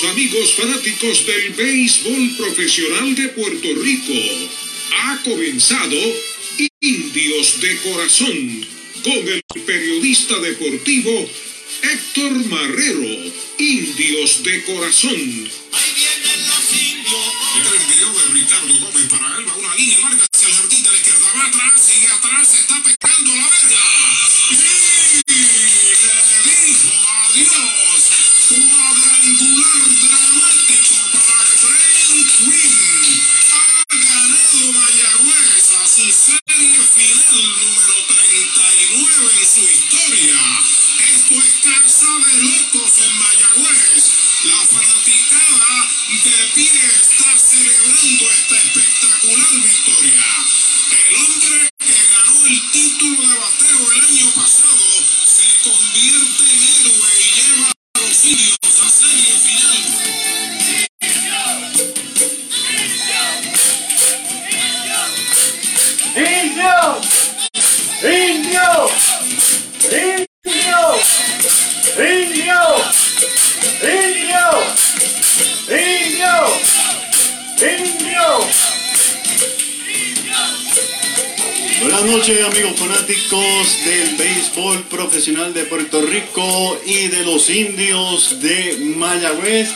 [0.00, 4.12] los amigos fanáticos del béisbol profesional de Puerto Rico.
[4.92, 5.96] Ha comenzado
[6.80, 8.66] Indios de Corazón
[9.02, 11.30] con el periodista deportivo
[11.82, 13.32] Héctor Marrero.
[13.58, 15.12] Indios de Corazón.
[15.12, 17.20] Ahí vienen los indios.
[17.56, 20.82] Este es el video de Ricardo Gómez para Elba, una línea larga hacia el jardín
[20.82, 24.09] de la izquierda, va atrás, sigue atrás, se está pegando la verga.
[36.94, 40.40] Serie final número 39 en su historia.
[41.14, 43.39] Esto es casa de locos en Mayagüez.
[82.10, 89.70] Noches amigos fanáticos del béisbol profesional de Puerto Rico y de los indios de Mayagüez.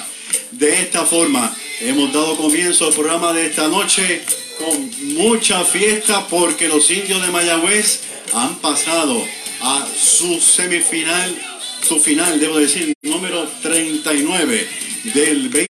[0.51, 4.23] De esta forma hemos dado comienzo al programa de esta noche
[4.59, 8.01] con mucha fiesta porque los indios de Mayagüez
[8.33, 9.25] han pasado
[9.61, 11.41] a su semifinal,
[11.87, 14.69] su final, debo decir, número 39
[15.15, 15.69] del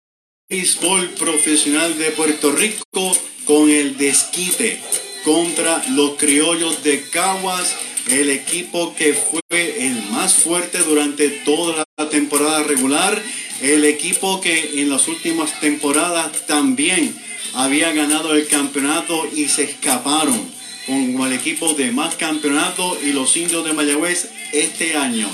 [0.47, 4.79] béisbol profesional de Puerto Rico con el desquite
[5.23, 7.75] contra los criollos de Caguas,
[8.09, 13.21] el equipo que fue el más fuerte durante toda la temporada regular,
[13.61, 17.15] el equipo que en las últimas temporadas también
[17.53, 20.51] había ganado el campeonato y se escaparon
[20.85, 25.29] con el equipo de más campeonato y los indios de Mayagüez este año,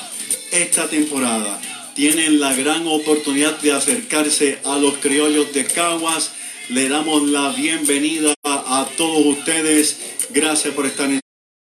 [0.52, 1.60] esta temporada.
[1.96, 6.32] Tienen la gran oportunidad de acercarse a los criollos de Caguas.
[6.70, 10.02] Le damos la bienvenida a todos ustedes.
[10.32, 11.22] Gracias por estar en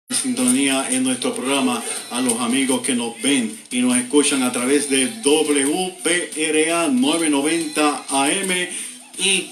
[0.08, 1.82] sintonía en nuestro programa.
[2.10, 8.50] A los amigos que nos ven y nos escuchan a través de WPRA 990 AM
[9.18, 9.50] y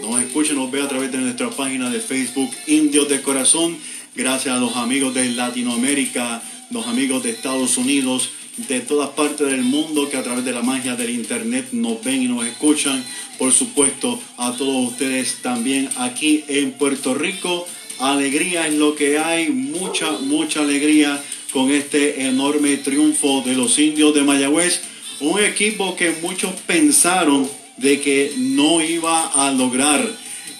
[0.00, 3.76] nos escucha, nos ve a través de nuestra página de Facebook Indios de Corazón.
[4.14, 6.40] Gracias a los amigos de Latinoamérica,
[6.70, 10.62] los amigos de Estados Unidos, de todas partes del mundo que a través de la
[10.62, 13.04] magia del Internet nos ven y nos escuchan.
[13.38, 17.66] Por supuesto, a todos ustedes también aquí en Puerto Rico.
[17.98, 21.22] Alegría es lo que hay, mucha, mucha alegría
[21.52, 24.82] con este enorme triunfo de los indios de Mayagüez.
[25.20, 30.08] Un equipo que muchos pensaron de que no iba a lograr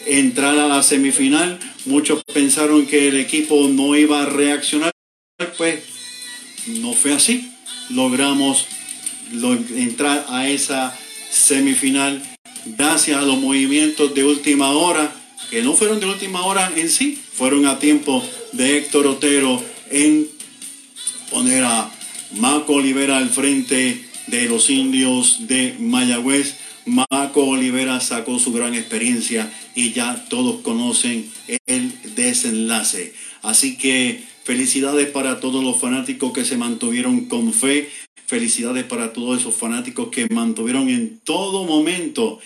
[0.07, 1.59] entrar a la semifinal.
[1.87, 4.93] Muchos pensaron que el equipo no iba a reaccionar.
[5.57, 5.81] Pues
[6.67, 7.54] no fue así.
[7.91, 8.67] Logramos
[9.33, 10.97] lo- entrar a esa
[11.31, 12.23] semifinal
[12.67, 15.13] gracias a los movimientos de última hora,
[15.51, 20.29] que no fueron de última hora en sí, fueron a tiempo de Héctor Otero en
[21.31, 21.91] poner a
[22.33, 26.55] Maco Olivera al frente de los indios de Mayagüez.
[26.87, 31.31] Maco Olivera sacó su gran experiencia y ya todos conocen
[31.67, 33.15] el desenlace.
[33.43, 37.91] Así que felicidades para todos los fanáticos que se mantuvieron con fe.
[38.27, 42.39] Felicidades para todos esos fanáticos que mantuvieron en todo momento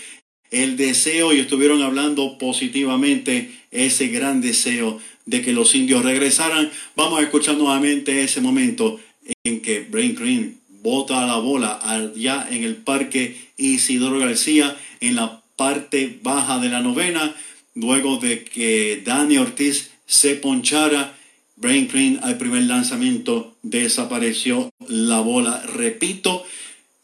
[0.50, 6.70] el deseo y estuvieron hablando positivamente ese gran deseo de que los indios regresaran.
[6.96, 8.98] Vamos a escuchar nuevamente ese momento
[9.44, 15.42] en que Brain Green bota la bola allá en el parque Isidoro García en la
[15.56, 17.34] parte baja de la novena,
[17.74, 21.17] luego de que Dani Ortiz se ponchara.
[21.60, 25.60] Brain Green al primer lanzamiento desapareció la bola.
[25.62, 26.44] Repito,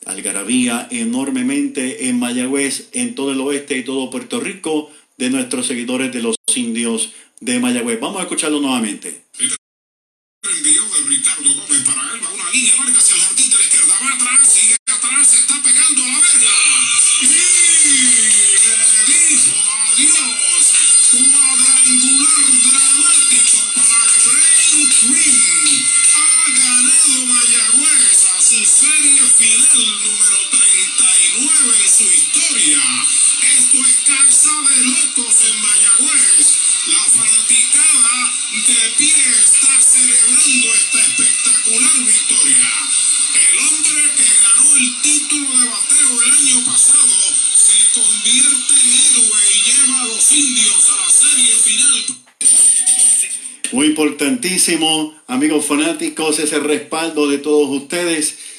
[0.06, 6.12] algarabía enormemente en Mayagüez, en todo el oeste y todo Puerto Rico, de nuestros seguidores
[6.12, 7.99] de los indios de Mayagüez.
[7.99, 9.25] Vamos a escucharlo nuevamente.
[9.39, 14.53] Envío de Ricardo Gómez para una línea larga hacia el de la izquierda, va atrás,
[14.53, 16.94] sigue atrás, se está pegando la verga.
[29.39, 32.83] perfil número 39 en su historia.
[33.59, 36.47] Esto es Casa de Locos en Mayagüez.
[36.87, 39.15] La fanaticada de pie
[39.45, 42.71] está celebrando esta espectacular victoria.
[43.35, 47.17] El hombre que ganó el título de bateo el año pasado
[47.57, 52.05] se convierte en héroe y lleva a los indios a la serie final.
[53.73, 58.54] Muy importantísimo, amigos fanáticos, ese respaldo de todos ustedes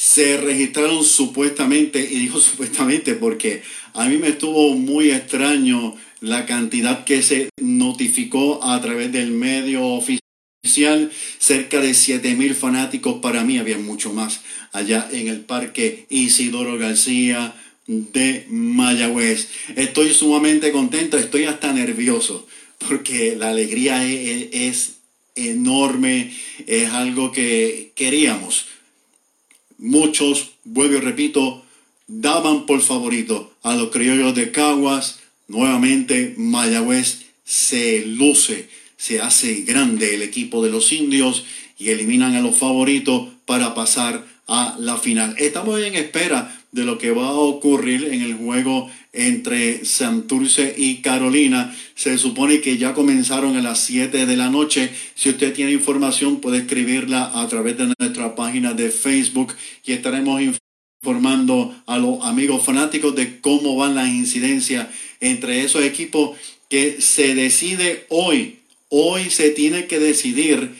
[0.00, 3.62] se registraron supuestamente, y digo supuestamente porque
[3.94, 9.84] a mí me estuvo muy extraño la cantidad que se notificó a través del medio
[9.84, 11.10] oficial,
[11.40, 16.78] cerca de 7 mil fanáticos, para mí había mucho más allá en el parque Isidoro
[16.78, 17.56] García
[17.88, 19.48] de Mayagüez.
[19.74, 22.46] Estoy sumamente contento, estoy hasta nervioso
[22.86, 24.92] porque la alegría es, es
[25.34, 26.32] enorme,
[26.68, 28.66] es algo que queríamos.
[29.78, 31.64] Muchos, vuelvo y repito,
[32.08, 35.20] daban por favorito a los criollos de Caguas.
[35.46, 41.44] Nuevamente Mayagüez se luce, se hace grande el equipo de los indios
[41.78, 45.36] y eliminan a los favoritos para pasar a la final.
[45.38, 50.96] Estamos en espera de lo que va a ocurrir en el juego entre Santurce y
[50.96, 51.74] Carolina.
[51.94, 54.90] Se supone que ya comenzaron a las 7 de la noche.
[55.14, 59.54] Si usted tiene información puede escribirla a través de nuestra página de Facebook
[59.84, 60.40] y estaremos
[61.02, 64.88] informando a los amigos fanáticos de cómo van las incidencias
[65.20, 66.36] entre esos equipos
[66.68, 68.58] que se decide hoy.
[68.90, 70.74] Hoy se tiene que decidir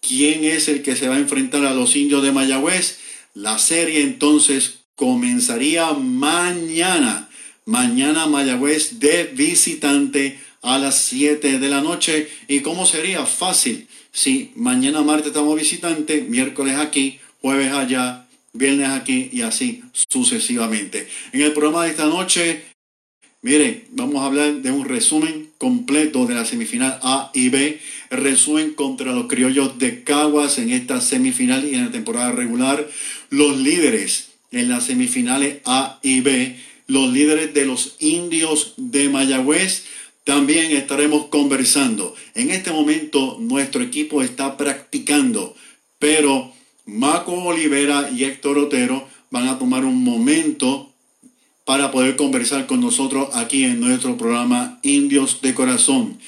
[0.00, 2.98] quién es el que se va a enfrentar a los indios de Mayagüez.
[3.34, 7.28] La serie entonces comenzaría mañana.
[7.64, 12.28] Mañana Mayagüez de visitante a las 7 de la noche.
[12.46, 13.26] ¿Y cómo sería?
[13.26, 13.88] Fácil.
[14.12, 21.08] Si mañana martes estamos visitante, miércoles aquí, jueves allá, viernes aquí y así sucesivamente.
[21.32, 22.62] En el programa de esta noche,
[23.40, 27.80] mire, vamos a hablar de un resumen completo de la semifinal A y B.
[28.10, 32.88] resumen contra los criollos de Caguas en esta semifinal y en la temporada regular.
[33.30, 36.56] Los líderes en las semifinales A y B,
[36.86, 39.84] los líderes de los indios de Mayagüez.
[40.24, 42.14] También estaremos conversando.
[42.34, 45.56] En este momento nuestro equipo está practicando,
[45.98, 46.52] pero
[46.84, 50.92] Maco Olivera y Héctor Otero van a tomar un momento
[51.64, 56.18] para poder conversar con nosotros aquí en nuestro programa Indios de Corazón.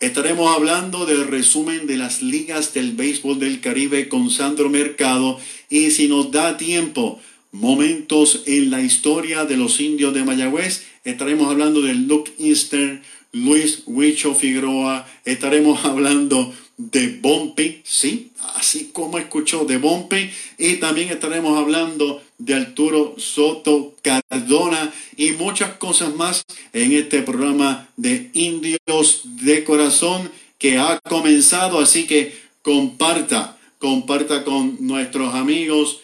[0.00, 5.38] Estaremos hablando del resumen de las ligas del béisbol del Caribe con Sandro Mercado
[5.68, 7.20] y si nos da tiempo,
[7.52, 10.84] momentos en la historia de los indios de Mayagüez.
[11.04, 13.02] Estaremos hablando de Luke Eastern,
[13.32, 15.06] Luis Huicho Figueroa.
[15.24, 20.30] Estaremos hablando de Bompi, sí, así como escuchó de Bompi.
[20.58, 26.42] Y también estaremos hablando de Arturo Soto Cardona y muchas cosas más
[26.72, 31.80] en este programa de Indios de Corazón que ha comenzado.
[31.80, 36.00] Así que comparta, comparta con nuestros amigos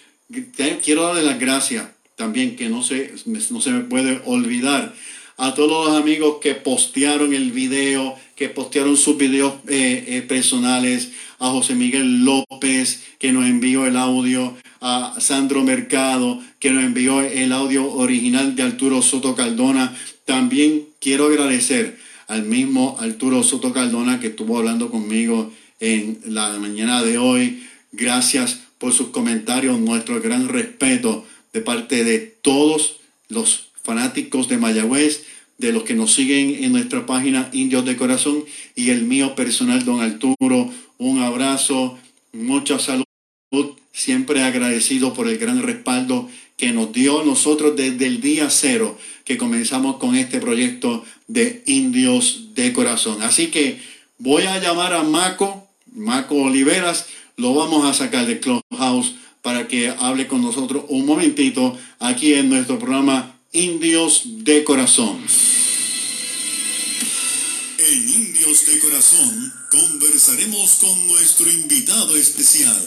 [0.82, 1.86] quiero darle las gracias
[2.16, 4.94] también, que no se, no se me puede olvidar,
[5.36, 11.12] a todos los amigos que postearon el video, que postearon sus videos eh, eh, personales,
[11.38, 17.20] a José Miguel López, que nos envió el audio, a Sandro Mercado, que nos envió
[17.20, 19.94] el audio original de Arturo Soto Cardona.
[20.24, 27.02] También quiero agradecer al mismo Arturo Soto Cardona que estuvo hablando conmigo en la mañana
[27.02, 27.62] de hoy.
[27.92, 32.96] Gracias por sus comentarios, nuestro gran respeto de parte de todos
[33.28, 35.24] los fanáticos de Mayagüez,
[35.58, 39.84] de los que nos siguen en nuestra página Indios de Corazón y el mío personal,
[39.84, 40.70] don Arturo.
[40.98, 41.98] Un abrazo,
[42.32, 43.04] mucha salud,
[43.92, 49.36] siempre agradecido por el gran respaldo que nos dio nosotros desde el día cero que
[49.36, 53.22] comenzamos con este proyecto de Indios de Corazón.
[53.22, 53.80] Así que
[54.18, 57.06] voy a llamar a Maco, Maco Oliveras,
[57.36, 62.48] lo vamos a sacar de Clubhouse para que hable con nosotros un momentito aquí en
[62.48, 65.18] nuestro programa Indios de Corazón.
[67.78, 72.82] En Indios de Corazón conversaremos con nuestro invitado especial.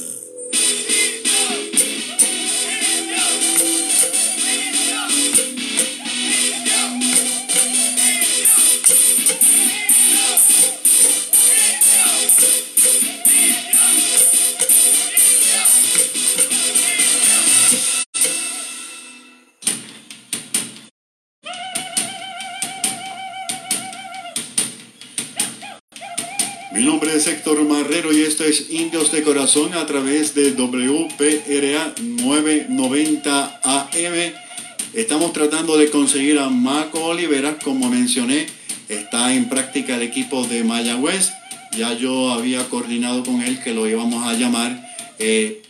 [28.39, 34.33] Marrero y esto es Indios de Corazón a través de WPRA 990 AM.
[34.93, 38.47] Estamos tratando de conseguir a Marco Olivera, como mencioné,
[38.87, 41.31] está en práctica el equipo de Mayagüez.
[41.77, 44.87] Ya yo había coordinado con él que lo íbamos a llamar,
[45.19, 45.61] eh,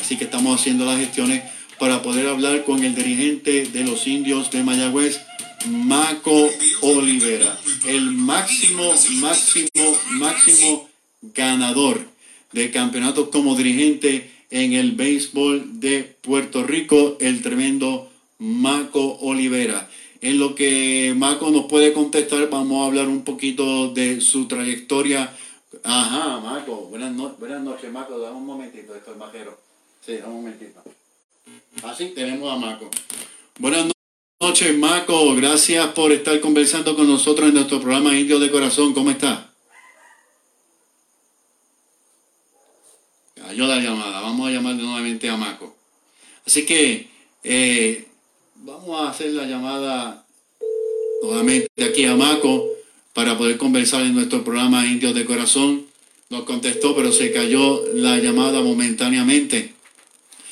[0.00, 1.42] así que estamos haciendo las gestiones
[1.78, 5.20] para poder hablar con el dirigente de los indios de Mayagüez,
[5.66, 6.50] Maco
[6.82, 10.88] Olivera, el máximo, máximo, máximo
[11.22, 12.17] ganador
[12.52, 19.88] de campeonatos como dirigente en el béisbol de Puerto Rico, el tremendo Maco Olivera.
[20.20, 25.32] En lo que Maco nos puede contestar, vamos a hablar un poquito de su trayectoria.
[25.84, 29.60] Ajá, Maco, buenas, buenas noches, Maco, dame un momentito, esto es majero.
[30.04, 30.82] Sí, dame un momentito.
[31.82, 32.90] Así tenemos a Maco.
[33.58, 33.92] Buenas
[34.40, 38.94] noches, Maco, gracias por estar conversando con nosotros en nuestro programa Indio de Corazón.
[38.94, 39.47] ¿Cómo está?
[43.48, 45.74] Cayó la llamada, vamos a llamar nuevamente a Maco.
[46.46, 47.06] Así que
[47.42, 48.04] eh,
[48.56, 50.26] vamos a hacer la llamada
[51.22, 52.66] nuevamente aquí a Maco
[53.14, 55.86] para poder conversar en nuestro programa Indios de Corazón.
[56.28, 59.72] Nos contestó, pero se cayó la llamada momentáneamente.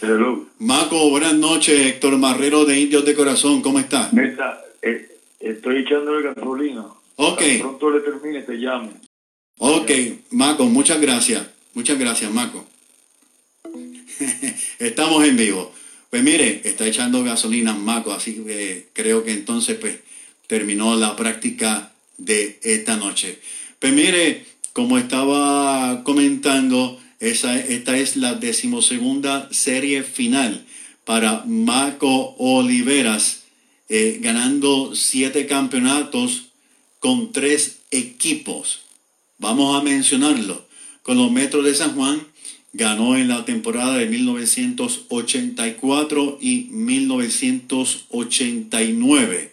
[0.00, 0.46] Hello.
[0.58, 1.78] Maco, buenas noches.
[1.78, 4.08] Héctor Marrero de Indios de Corazón, ¿cómo está?
[4.12, 6.86] Neta, eh, estoy echándole gasolina.
[7.16, 7.40] Ok.
[7.40, 8.90] Tan pronto le termine, te llamo.
[9.58, 9.90] Ok,
[10.30, 11.46] Maco, muchas gracias.
[11.74, 12.64] Muchas gracias, Maco.
[14.78, 15.72] Estamos en vivo.
[16.10, 19.98] Pues mire, está echando gasolina Maco, así que creo que entonces pues
[20.46, 23.38] terminó la práctica de esta noche.
[23.78, 30.64] Pues mire, como estaba comentando, esta es la decimosegunda serie final
[31.04, 33.42] para Maco Oliveras,
[33.88, 36.46] eh, ganando siete campeonatos
[36.98, 38.80] con tres equipos.
[39.38, 40.66] Vamos a mencionarlo.
[41.02, 42.26] Con los Metros de San Juan
[42.76, 49.52] ganó en la temporada de 1984 y 1989.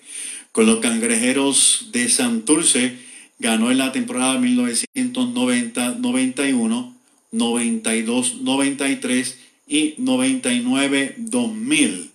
[0.51, 2.97] Con los Cangrejeros de Santurce
[3.39, 6.93] ganó en la temporada 1990, 91,
[7.31, 9.37] 92, 93
[9.67, 12.09] y 99, 2000.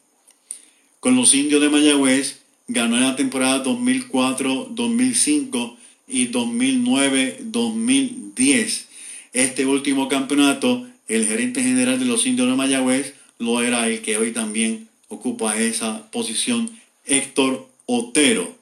[1.00, 8.88] Con los Indios de Mayagüez ganó en la temporada 2004, 2005 y 2009, 2010.
[9.32, 14.18] Este último campeonato, el gerente general de los Indios de Mayagüez lo era el que
[14.18, 16.70] hoy también ocupa esa posición,
[17.06, 18.54] Héctor Otero.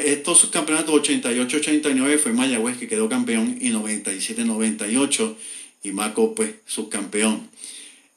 [0.04, 5.36] estos subcampeonatos 88-89 fue Mayagüez que quedó campeón y 97-98
[5.82, 7.48] y Maco pues subcampeón.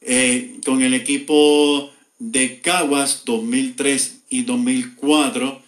[0.02, 5.62] Eh, con el equipo de Caguas 2003 y 2004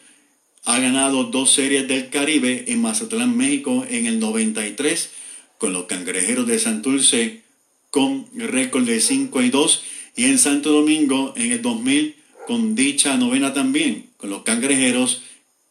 [0.65, 5.09] ha ganado dos series del Caribe en Mazatlán, México en el 93
[5.57, 7.41] con los Cangrejeros de Santurce
[7.89, 9.83] con récord de 5 y 2
[10.17, 15.23] y en Santo Domingo en el 2000 con dicha novena también con los Cangrejeros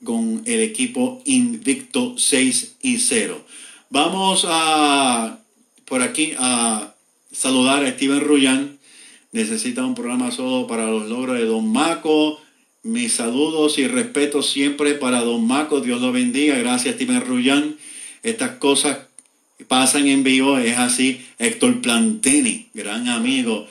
[0.02, 3.44] con el equipo invicto 6 y 0.
[3.90, 5.40] Vamos a
[5.86, 6.94] por aquí a
[7.32, 8.78] saludar a Steven Rullán.
[9.32, 12.40] Necesita un programa solo para los logros de Don Maco.
[12.82, 15.80] Mis saludos y respetos siempre para Don Maco.
[15.80, 16.56] Dios lo bendiga.
[16.58, 17.76] Gracias, Steven Rullán.
[18.22, 18.98] Estas cosas
[19.68, 20.58] pasan en vivo.
[20.58, 21.20] Es así.
[21.38, 23.66] Héctor Plantini, gran amigo.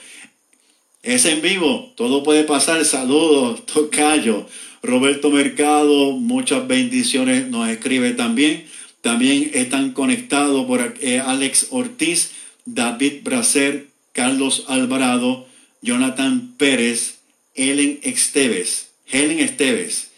[1.02, 1.92] Es en vivo.
[1.96, 2.84] Todo puede pasar.
[2.84, 4.46] Saludos, Tocayo.
[4.82, 7.48] Roberto Mercado, muchas bendiciones.
[7.48, 8.64] Nos escribe también.
[9.06, 12.32] También están conectados por eh, Alex Ortiz,
[12.64, 15.46] David Bracer, Carlos Alvarado,
[15.80, 17.18] Jonathan Pérez,
[17.54, 20.10] Helen Esteves, Helen Esteves,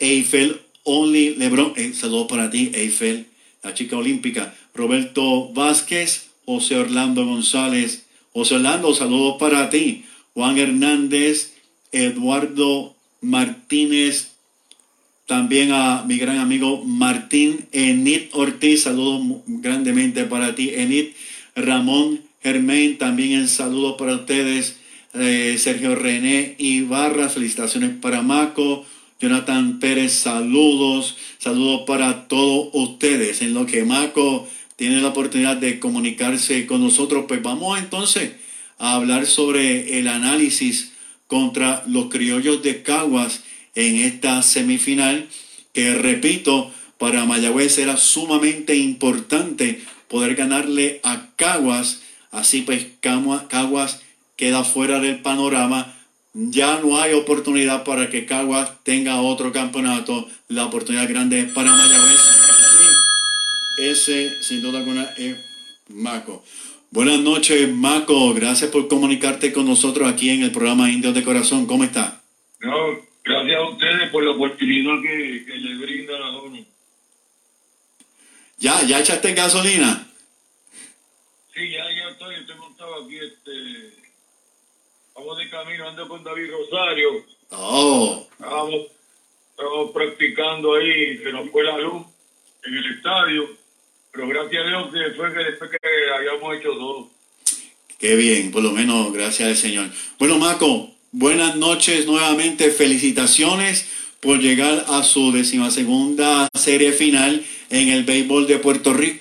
[0.00, 3.26] Eiffel Only Lebron, eh, saludos para ti, Eiffel,
[3.62, 10.04] la chica olímpica, Roberto Vázquez, José Orlando González, José Orlando, saludos para ti,
[10.34, 11.52] Juan Hernández,
[11.92, 14.32] Eduardo Martínez,
[15.26, 21.06] también a mi gran amigo Martín Enid Ortiz, saludos grandemente para ti, Enid.
[21.56, 24.76] Ramón Germain, también el saludo para ustedes.
[25.14, 28.84] Eh, Sergio René Ibarra, felicitaciones para Maco.
[29.18, 31.16] Jonathan Pérez, saludos.
[31.38, 33.42] Saludos para todos ustedes.
[33.42, 38.32] En lo que Maco tiene la oportunidad de comunicarse con nosotros, pues vamos entonces
[38.78, 40.92] a hablar sobre el análisis
[41.26, 43.42] contra los criollos de Caguas
[43.76, 45.28] en esta semifinal,
[45.72, 52.00] que repito, para Mayagüez era sumamente importante poder ganarle a Caguas
[52.32, 54.02] Así pues, Cagua- Caguas
[54.36, 55.96] queda fuera del panorama.
[56.34, 60.28] Ya no hay oportunidad para que Caguas tenga otro campeonato.
[60.48, 62.20] La oportunidad grande es para Mayagüez.
[63.78, 65.36] Ese, sin duda alguna, es
[65.88, 66.44] Maco.
[66.90, 68.34] Buenas noches, Maco.
[68.34, 71.64] Gracias por comunicarte con nosotros aquí en el programa Indios de Corazón.
[71.66, 72.20] ¿Cómo está?
[72.60, 72.74] No,
[73.26, 76.64] gracias a ustedes por la oportunidad que, que le brindan a uno.
[78.58, 80.08] ¿Ya, ya echaste gasolina?
[81.52, 84.06] Sí, ya, ya estoy, estoy montado aquí, este...
[85.14, 87.24] Vamos de camino, ando con David Rosario.
[87.50, 88.86] Oh, Estábamos,
[89.50, 92.04] estábamos practicando ahí, se nos fue la luz
[92.64, 93.48] en el estadio.
[94.12, 95.78] Pero gracias a Dios que fue que después que
[96.14, 97.10] habíamos hecho todo.
[97.98, 99.90] qué bien, por lo menos gracias al Señor.
[100.18, 102.70] Bueno, Maco, buenas noches nuevamente.
[102.70, 109.20] Felicitaciones por llegar a su decimasegunda serie final en el béisbol de Puerto Rico.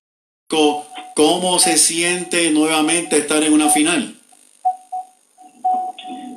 [1.15, 4.15] ¿Cómo se siente nuevamente estar en una final?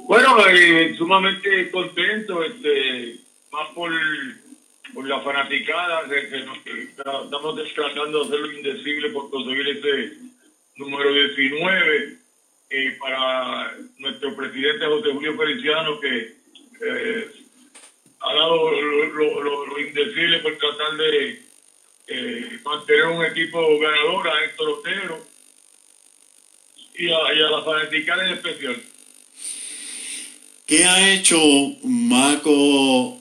[0.07, 3.17] Bueno, eh, sumamente contento, este,
[3.53, 3.91] más por,
[4.95, 6.59] por la fanaticada, que, que nos-
[7.25, 10.13] estamos tratando hacer lo indecible por conseguir ese
[10.77, 12.19] número 19
[12.71, 16.37] eh, para nuestro presidente José Julio Feliciano, que
[16.87, 17.31] eh,
[18.21, 21.43] ha dado lo, lo- indecible por tratar de
[22.09, 25.27] eh, mantener un equipo ganador a Héctor Otero
[26.95, 28.83] y a, y a la fanaticada en especial.
[30.67, 31.39] ¿Qué ha hecho
[31.85, 33.19] Maco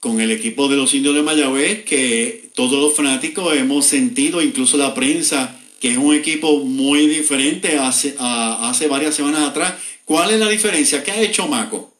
[0.00, 1.84] con el equipo de los indios de Mayagüez?
[1.84, 7.78] Que todos los fanáticos hemos sentido, incluso la prensa, que es un equipo muy diferente
[7.78, 9.74] hace, a- hace varias semanas atrás.
[10.06, 11.04] ¿Cuál es la diferencia?
[11.04, 11.92] ¿Qué ha hecho Maco?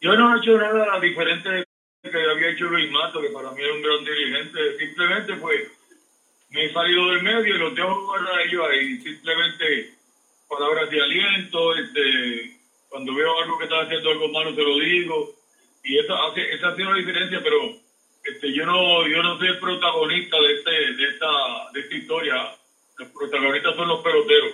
[0.00, 1.64] Yo no he hecho nada diferente de
[2.02, 4.78] que había hecho Luis Mato, que para mí era un gran dirigente.
[4.80, 5.60] Simplemente, pues,
[6.50, 8.96] me he salido del medio y los dejo jugar a ellos ahí.
[9.00, 9.94] Simplemente,
[10.48, 15.34] palabras de aliento, este, cuando veo algo que está haciendo algo malo, se lo digo.
[15.84, 17.76] Y esa, hace- esa ha sido la diferencia, pero
[18.26, 21.26] este, yo no yo no soy el protagonista de, este, de, esta,
[21.72, 22.34] de esta historia.
[22.98, 24.52] Los protagonistas son los peloteros.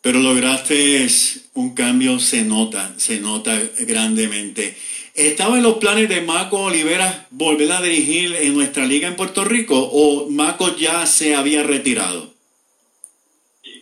[0.00, 1.06] Pero lograste
[1.54, 4.76] un cambio, se nota, se nota grandemente.
[5.14, 9.44] ¿Estaba en los planes de Maco Olivera volver a dirigir en nuestra liga en Puerto
[9.44, 12.32] Rico o Maco ya se había retirado?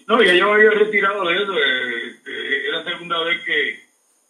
[0.07, 1.53] No, ya yo había retirado de eso.
[1.53, 3.81] eh, eh, era la segunda vez que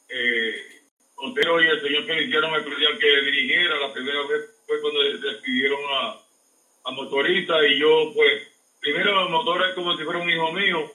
[0.08, 0.75] eh,
[1.16, 3.78] Otero y el señor Feliciano me pedían que dirigiera.
[3.80, 6.20] La primera vez fue cuando despidieron a,
[6.84, 8.42] a Motorista y yo, pues,
[8.80, 10.92] primero Motora es como si fuera un hijo mío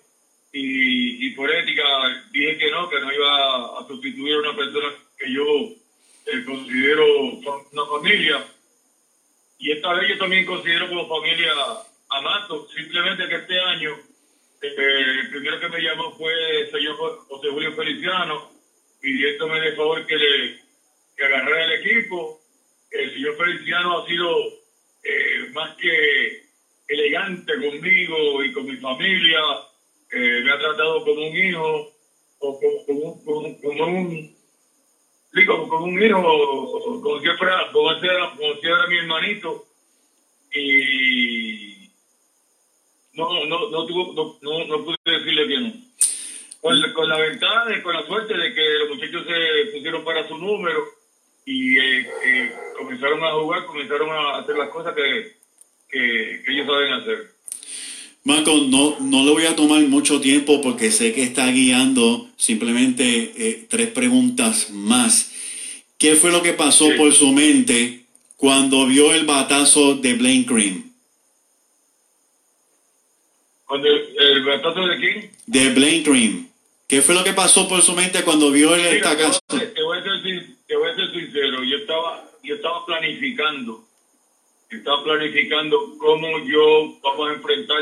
[0.54, 1.84] y, y por ética
[2.32, 5.44] dije que no, que no iba a sustituir a una persona que yo
[6.28, 7.06] eh, considero
[7.72, 8.46] una familia.
[9.58, 11.52] Y esta vez yo también considero como familia
[12.10, 13.96] a Mato, simplemente que este año
[14.62, 14.76] eh,
[15.22, 18.52] el primero que me llamó fue el señor Jo- José Julio Feliciano,
[19.02, 20.60] pidiéndome de favor que le
[21.18, 22.40] que agarrara el equipo.
[22.92, 24.30] El señor Feliciano ha sido
[25.04, 26.44] eh, más que
[26.88, 29.40] elegante conmigo y con mi familia.
[30.12, 31.92] Eh, me ha tratado como un hijo,
[32.40, 34.36] o como, como, como- un
[35.34, 39.66] sí, como, un hijo, como si fuera, como si era, como si era mi hermanito.
[40.54, 41.90] Y
[43.14, 45.74] no, no, no, tuvo, no, no pude decirle que no.
[46.62, 50.04] Con, la- con la ventaja, de, con la suerte de que los muchachos se pusieron
[50.06, 50.80] para su número
[51.46, 55.36] y eh, eh, comenzaron a jugar, comenzaron a hacer las cosas que,
[55.90, 57.32] que, que ellos saben hacer.
[58.24, 63.34] Marco, no, no le voy a tomar mucho tiempo porque sé que está guiando simplemente
[63.36, 65.32] eh, tres preguntas más.
[65.98, 66.94] ¿Qué fue lo que pasó Sí.
[66.98, 68.02] por su mente
[68.38, 70.92] cuando vio el batazo de Blaine Cream?
[73.66, 75.32] Cuando el, el batazo de quién?
[75.48, 76.48] De Blaine Cream.
[76.92, 79.40] ¿Qué fue lo que pasó por su mente cuando vio el Mira, te, estacazo?
[79.48, 82.56] voy a ser- te voy a ser te voy a ser sincero, yo estaba, yo
[82.56, 83.86] estaba planificando,
[84.70, 87.78] estaba planificando cómo yo vamos a enfrentar,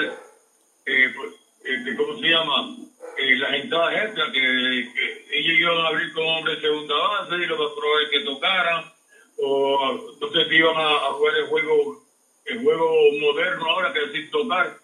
[0.86, 1.32] eh, pues,
[1.64, 2.76] este, ¿cómo se llama?
[3.18, 7.48] Eh, las entradas extras, que, que ellos iban a abrir con hombre segunda base y
[7.48, 8.94] lo más probable es que tocaran,
[9.42, 12.04] o entonces iban a, a jugar el juego,
[12.46, 12.92] el juego
[13.22, 14.78] moderno ahora que es sin tocar,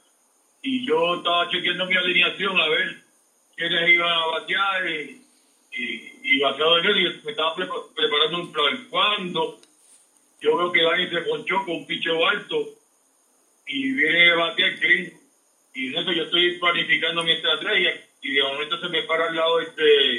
[0.64, 3.05] y yo estaba chequeando mi alineación a ver
[3.56, 5.22] quiénes iban a batear y,
[5.72, 8.88] y, y en eso yo me estaba prepa- preparando un plan.
[8.90, 9.60] Cuando
[10.42, 12.66] yo veo que Dani se ponchó con un picho alto
[13.68, 15.14] y viene a batear Green
[15.74, 19.36] y en eso yo estoy planificando mi estrategia y de momento se me para al
[19.36, 20.18] lado este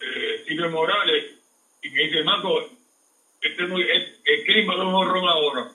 [0.00, 1.36] eh, Silvio Morales
[1.82, 2.68] y me dice Marco
[3.40, 5.72] este es muy, es, el Green va a un ahora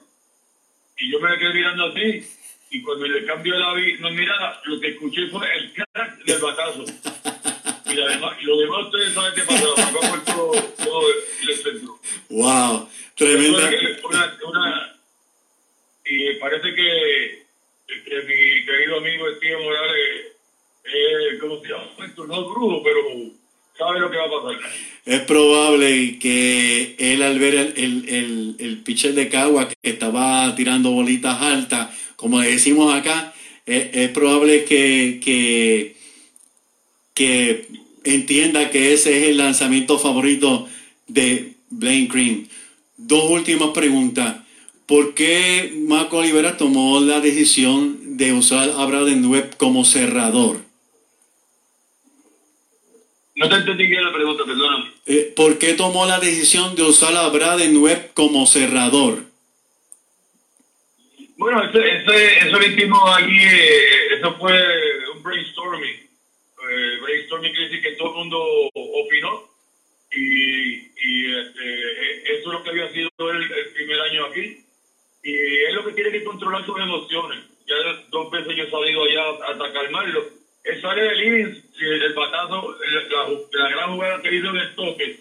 [0.98, 2.20] y yo me quedé mirando así
[2.70, 6.38] y cuando le cambió la vi- no, mirada, lo que escuché fue el crack del
[6.40, 6.84] batazo.
[7.86, 10.52] Y además, y lo demás ustedes saben qué pasó, por todo,
[10.84, 11.02] todo
[11.48, 11.98] el centro.
[12.30, 13.70] Wow, tremenda.
[14.04, 14.96] Una, una-
[16.04, 17.46] y parece que,
[17.86, 20.26] que mi querido amigo Steve Morales,
[20.84, 21.84] eh, ¿cómo se llama?
[21.98, 23.00] No es brujo, pero
[25.04, 30.90] Es probable que él al ver el, el, el, pitcher de Cagua que estaba tirando
[30.90, 33.34] bolitas altas, como decimos acá,
[33.66, 35.96] es, es probable que, que,
[37.14, 37.66] que
[38.04, 40.68] entienda que ese es el lanzamiento favorito
[41.06, 42.48] de Blaine Green.
[42.96, 44.38] Dos últimas preguntas.
[44.86, 50.65] ¿Por qué Marco Olivera tomó la decisión de usar a Braden Webb como cerrador?
[53.36, 54.92] No te entendí bien la pregunta, perdóname.
[55.04, 59.24] Eh, ¿Por qué tomó la decisión de usar a Braden Webb como cerrador?
[61.36, 64.58] Bueno, ese, ese, eso lo hicimos allí, eh, eso fue
[65.14, 65.96] un brainstorming.
[66.70, 68.42] Eh, brainstorming quiere decir que todo el mundo
[68.74, 69.50] opinó
[70.12, 74.64] y, y este, eso es lo que había sido el, el primer año aquí.
[75.24, 75.34] Y
[75.68, 77.44] es lo que tiene que controlar sus emociones.
[77.66, 77.74] Ya
[78.10, 80.24] dos veces yo he salido allá hasta calmarlo.
[80.66, 85.20] Él sale del living, el batazo, la, la- gran jugada que hizo en el toque,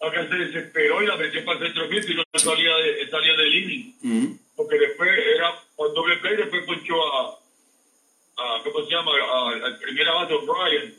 [0.00, 3.50] acá se desesperó y la metió para el centro y no salía, de, salía del
[3.50, 4.38] living Ujú.
[4.56, 7.38] porque después era con doble play, después ponchó a,
[8.38, 9.12] a ¿cómo se llama?
[9.12, 10.94] A- Al primera base, O'Brien.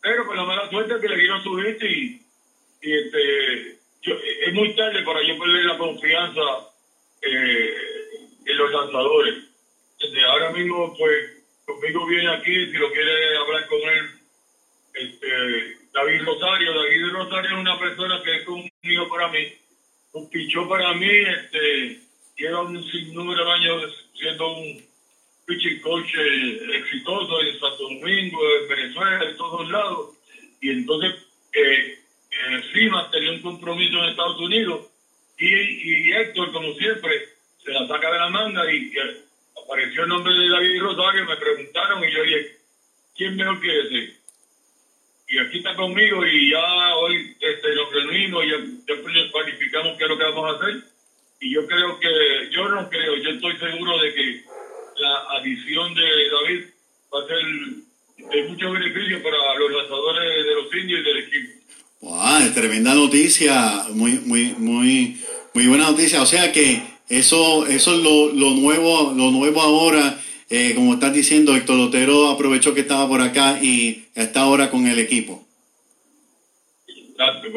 [0.00, 2.22] Pero con la mala suerte que le dieron su hit y,
[2.82, 6.40] y este, yo- es muy tarde para yo perder la confianza
[7.22, 7.74] eh,
[8.46, 9.34] en los lanzadores.
[10.00, 14.10] Desde ahora mismo, pues, conmigo viene aquí, si lo quiere hablar con él,
[14.94, 16.74] este, David Rosario.
[16.74, 19.52] David Rosario es una persona que es un hijo para mí
[20.14, 22.00] un pichó para mí, este,
[22.36, 24.84] lleva un sinnúmero de años siendo un
[25.44, 26.08] pitching coach
[26.72, 30.10] exitoso en Santo Domingo, en Venezuela, en todos lados.
[30.60, 31.14] Y entonces,
[31.52, 31.98] eh,
[32.30, 34.86] eh, Simas tenía un compromiso en Estados Unidos
[35.36, 37.10] y, y Héctor, como siempre,
[37.64, 38.92] se la saca de la manga y,
[39.64, 42.58] apareció el nombre de David Rosario, me preguntaron y yo dije,
[43.16, 44.24] ¿quién mejor que ese?
[45.28, 50.04] y aquí está conmigo y ya hoy este, nos reunimos y ya, ya planificamos qué
[50.04, 50.84] es lo que vamos a hacer.
[51.40, 52.08] Y yo creo que,
[52.52, 54.44] yo no creo, yo estoy seguro de que
[54.96, 56.64] la adición de David
[57.12, 61.52] va a ser de mucho beneficio para los lanzadores de los indios y del equipo.
[62.00, 65.20] Wow, tremenda noticia, muy, muy, muy,
[65.52, 66.22] muy buena noticia.
[66.22, 70.20] O sea que eso, eso es lo, lo nuevo, lo nuevo ahora.
[70.50, 74.86] Eh, como estás diciendo, Héctor Lotero aprovechó que estaba por acá y está ahora con
[74.86, 75.44] el equipo.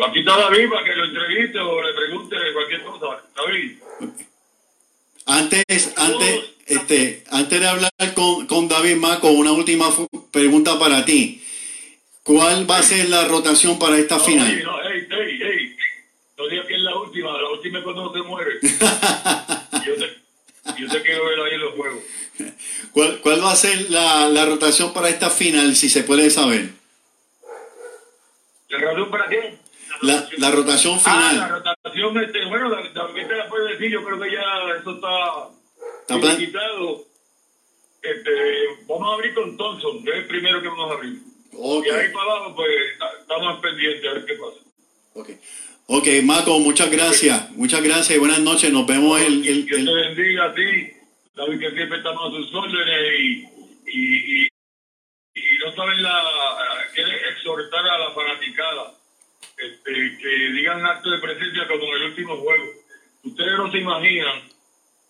[0.10, 3.23] Aquí está David para que lo entreviste o le pregunte cualquier cosa.
[3.36, 3.71] David.
[5.25, 9.89] Antes, antes, este, antes de hablar con, con David Maco, una última
[10.31, 11.41] pregunta para ti.
[12.23, 14.63] ¿Cuál va a ser la rotación para esta No, final?
[14.63, 15.75] no, hey, hey, hey.
[16.38, 17.31] No digas que es la última,
[17.71, 18.60] la última es cuando se muere.
[19.86, 22.03] yo, te, yo te quiero ver ahí en los juegos.
[22.91, 26.69] ¿Cuál, cuál va a ser la, la rotación para esta final, si se puede saber?
[28.69, 29.58] ¿La razón para qué?
[30.01, 31.49] La, la rotación Ah, la final.
[31.65, 34.41] rotación, este, bueno, la, te la puede decir, yo creo que ya
[34.80, 35.49] eso está,
[36.15, 36.38] Está.
[38.01, 38.32] Este,
[38.88, 41.19] vamos a abrir con Thompson, que es el primero que vamos a abrir.
[41.53, 44.60] Ok, Y ahí para abajo, pues, ta- estamos pendientes a ver qué pasa.
[45.15, 45.30] ok.
[45.89, 47.50] Ok, Maco, muchas gracias.
[47.52, 48.71] Muchas gracias y buenas noches.
[48.71, 50.89] Nos vemos el, el- el- te bendiga a ti,
[51.34, 53.45] David, que siempre estamos a sus órdenes y,
[53.88, 54.47] y, y,
[55.36, 56.23] y no saben la,
[56.93, 58.93] quiere exhortar a la fanaticada
[59.58, 62.65] este, que digan acto de presencia como en el último juego.
[63.23, 64.41] Ustedes no se imaginan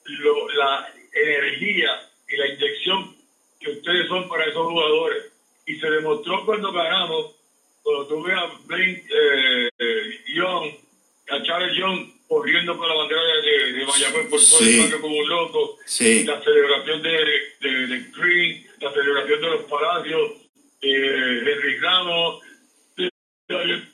[0.05, 1.89] lo- la energía
[2.29, 3.15] y la inyección
[3.59, 5.23] que ustedes son para esos jugadores.
[5.65, 7.35] Y se demostró cuando ganamos,
[7.81, 10.71] cuando tuve a Blaine eh, eh, Young,
[11.29, 15.17] a Charles Young corriendo con la bandera de, de, Mayagüez por todo el parque como
[15.17, 16.25] un loco, Sí.
[16.25, 17.11] la celebración de,
[17.61, 20.31] de, de Green, la celebración de los palacios,
[20.81, 22.41] eh, Henry Ramos,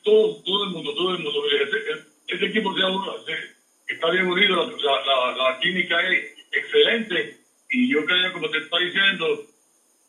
[0.03, 1.43] todo, todo el mundo, todo el mundo.
[1.47, 6.01] Ese, ese equipo se ha unido, se- está bien unido, la, la, la, la química
[6.09, 7.37] es excelente
[7.69, 9.45] y yo creo, como te está diciendo,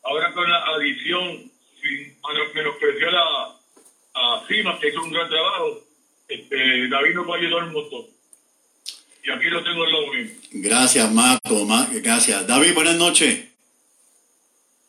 [0.03, 3.54] ahora con la adición, sin menos- menospreciar a,
[4.15, 5.83] a Simas, que hizo un gran trabajo,
[6.27, 8.05] este, David nos va a ayudar un montón.
[9.23, 10.31] Y aquí lo tengo en la unión.
[10.51, 11.65] Gracias, Maco.
[11.65, 12.45] Ma- gracias.
[12.47, 13.45] David, buenas noches.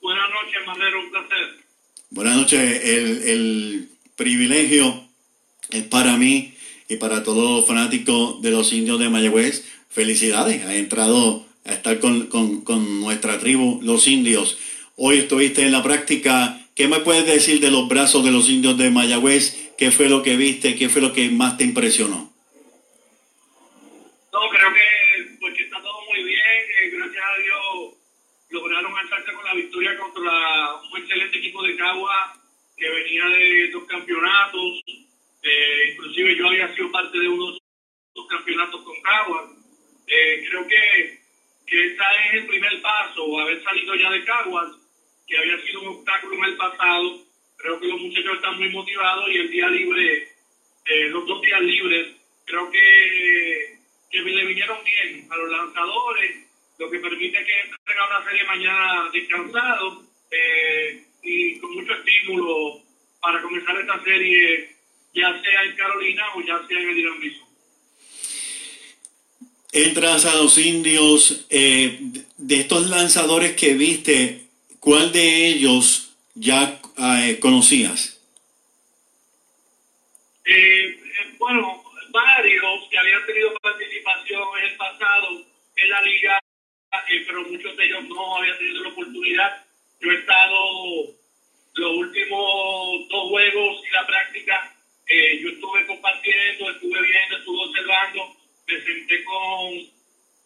[0.00, 1.64] Buenas noches, Madero, un placer.
[2.10, 2.84] Buenas noches.
[2.84, 5.04] El, el privilegio
[5.70, 6.54] es para mí
[6.88, 9.64] y para todos los fanáticos de los indios de Mayagüez.
[9.88, 10.64] Felicidades.
[10.66, 14.58] Ha entrado a estar con, con- con nuestra tribu, los indios.
[14.96, 16.60] Hoy estuviste en la práctica.
[16.76, 19.72] ¿Qué me puedes decir de los brazos de los indios de Mayagüez?
[19.78, 20.76] ¿Qué fue lo que viste?
[20.76, 22.30] ¿Qué fue lo que más te impresionó?
[24.30, 26.38] No, creo que, pues, que está todo muy bien.
[26.38, 27.94] eh, gracias a Dios
[28.50, 32.36] lograron alzarse con la victoria contra un excelente equipo de Cagua
[32.76, 34.82] que venía de dos campeonatos.
[35.42, 37.58] Eh, inclusive yo había sido parte de unos
[38.14, 39.50] dos campeonatos con Cagua.
[40.06, 41.20] Eh, creo que,
[41.66, 44.85] que este es el primer paso, haber salido ya de Caguas,
[45.26, 47.20] que había sido un obstáculo en el pasado.
[47.56, 50.28] Creo que los muchachos están muy motivados y el día libre,
[50.84, 53.78] eh, los dos días libres, creo que,
[54.10, 56.36] que le vinieron bien a los lanzadores,
[56.78, 62.82] lo que permite que tenga una serie mañana descansado eh, y con mucho estímulo
[63.20, 64.76] para comenzar esta serie,
[65.14, 67.46] ya sea en Carolina o ya sea en el Irán mismo.
[69.72, 71.98] Entras a los indios, eh,
[72.36, 74.45] de estos lanzadores que viste,
[74.86, 78.22] ¿cuál de ellos ya eh, conocías?
[80.44, 85.42] Eh, eh, bueno, varios que habían tenido participación en el pasado
[85.74, 86.40] en la liga,
[87.26, 89.64] pero muchos de ellos no habían tenido la oportunidad.
[90.00, 90.56] Yo he estado
[91.74, 94.72] los últimos dos juegos y la práctica,
[95.42, 98.36] yo estuve compartiendo, estuve viendo, estuve observando,
[98.68, 99.74] me senté con,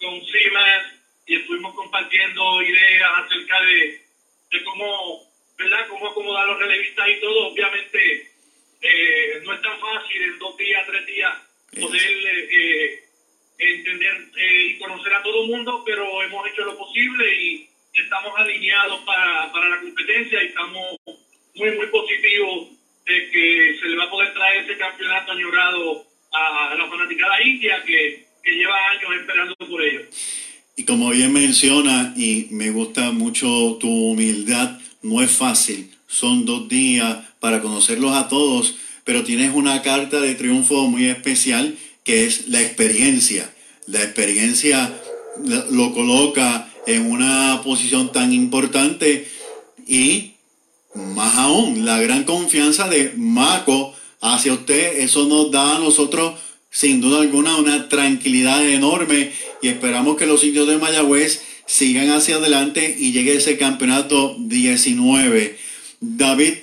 [0.01, 0.95] con Simas
[1.27, 4.10] y estuvimos compartiendo ideas acerca de,
[4.51, 5.23] de cómo,
[5.59, 5.87] ¿verdad?
[5.89, 7.49] Cómo acomodar los relevistas y todo.
[7.49, 8.31] Obviamente,
[8.83, 11.39] eh, no es tan fácil en dos días, tres días
[11.81, 13.05] poder eh,
[13.59, 18.33] entender eh, y conocer a todo el mundo, pero hemos hecho lo posible y estamos
[18.37, 20.97] alineados para, para la competencia y estamos
[21.55, 22.69] muy, muy positivos
[23.05, 27.83] de que se le va a poder traer ese campeonato añorado a la fanaticada india
[27.85, 30.03] que, que lleva años esperando por ello.
[30.81, 35.91] Y como bien menciona, y me gusta mucho tu humildad, no es fácil.
[36.09, 41.77] Son dos días para conocerlos a todos, pero tienes una carta de triunfo muy especial
[42.03, 43.53] que es la experiencia.
[43.89, 44.91] La experiencia
[45.71, 49.29] lo coloca en una posición tan importante
[49.87, 50.31] y
[50.95, 56.41] más aún, la gran confianza de Maco hacia usted, eso nos da a nosotros
[56.71, 59.31] sin duda alguna una tranquilidad enorme
[59.63, 65.57] y esperamos que los indios de Mayagüez sigan hacia adelante y llegue ese campeonato 19.
[66.01, 66.55] David,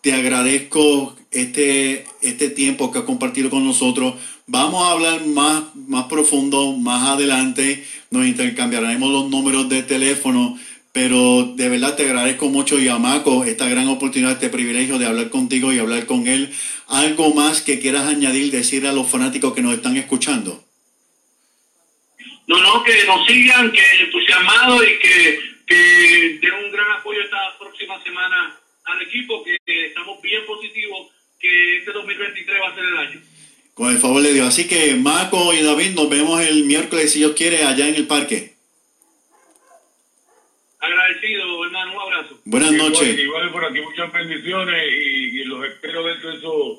[0.00, 4.14] te agradezco este, este tiempo que has compartido con nosotros.
[4.46, 7.84] Vamos a hablar más, más profundo más adelante.
[8.10, 10.58] Nos intercambiaremos los números de teléfono.
[10.92, 15.04] Pero de verdad te agradezco mucho y a Maco esta gran oportunidad, este privilegio de
[15.04, 16.50] hablar contigo y hablar con él.
[16.88, 20.65] ¿Algo más que quieras añadir, decir a los fanáticos que nos están escuchando?
[22.46, 27.58] No, no, que nos sigan, que entusiasmados y que, que den un gran apoyo esta
[27.58, 29.56] próxima semana al equipo, que
[29.86, 31.08] estamos bien positivos
[31.40, 33.20] que este 2023 va a ser el año.
[33.74, 34.46] Con el favor de Dios.
[34.46, 38.06] Así que Maco y David, nos vemos el miércoles, si Dios quiere, allá en el
[38.06, 38.54] parque.
[40.78, 42.40] Agradecido, hermano, un abrazo.
[42.44, 43.18] Buenas Igual- noches.
[43.18, 46.78] Igual por aquí muchas bendiciones y, y los espero dentro de esos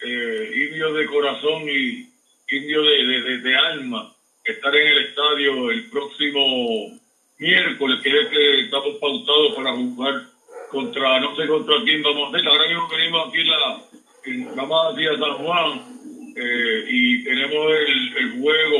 [0.00, 2.08] eh, indios de corazón y
[2.54, 4.14] indios de, de, de- de alma.
[4.44, 6.98] Estar en el estadio el próximo
[7.38, 10.22] miércoles, que es que estamos pautados para jugar
[10.70, 12.48] contra, no sé contra quién vamos a hacer.
[12.48, 13.82] Ahora mismo venimos aquí en la,
[14.24, 18.78] en, vamos hacia San Juan eh, y tenemos el, el juego,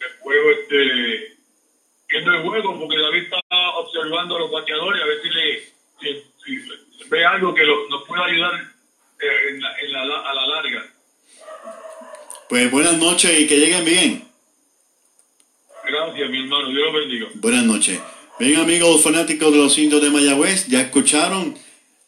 [0.00, 1.32] el juego este
[2.08, 3.40] viendo el juego porque David está
[3.78, 8.24] observando a los bateadores a ver si le si, ve algo que lo- nos pueda
[8.26, 8.52] ayudar
[9.20, 10.86] eh, en la, en la- a la larga.
[12.48, 14.31] Pues buenas noches y que lleguen bien.
[15.88, 16.68] Gracias, mi hermano.
[16.70, 17.26] Dios bendiga.
[17.34, 18.00] Buenas noches.
[18.38, 21.54] Bien amigos fanáticos de los indios de Mayagüez, ya escucharon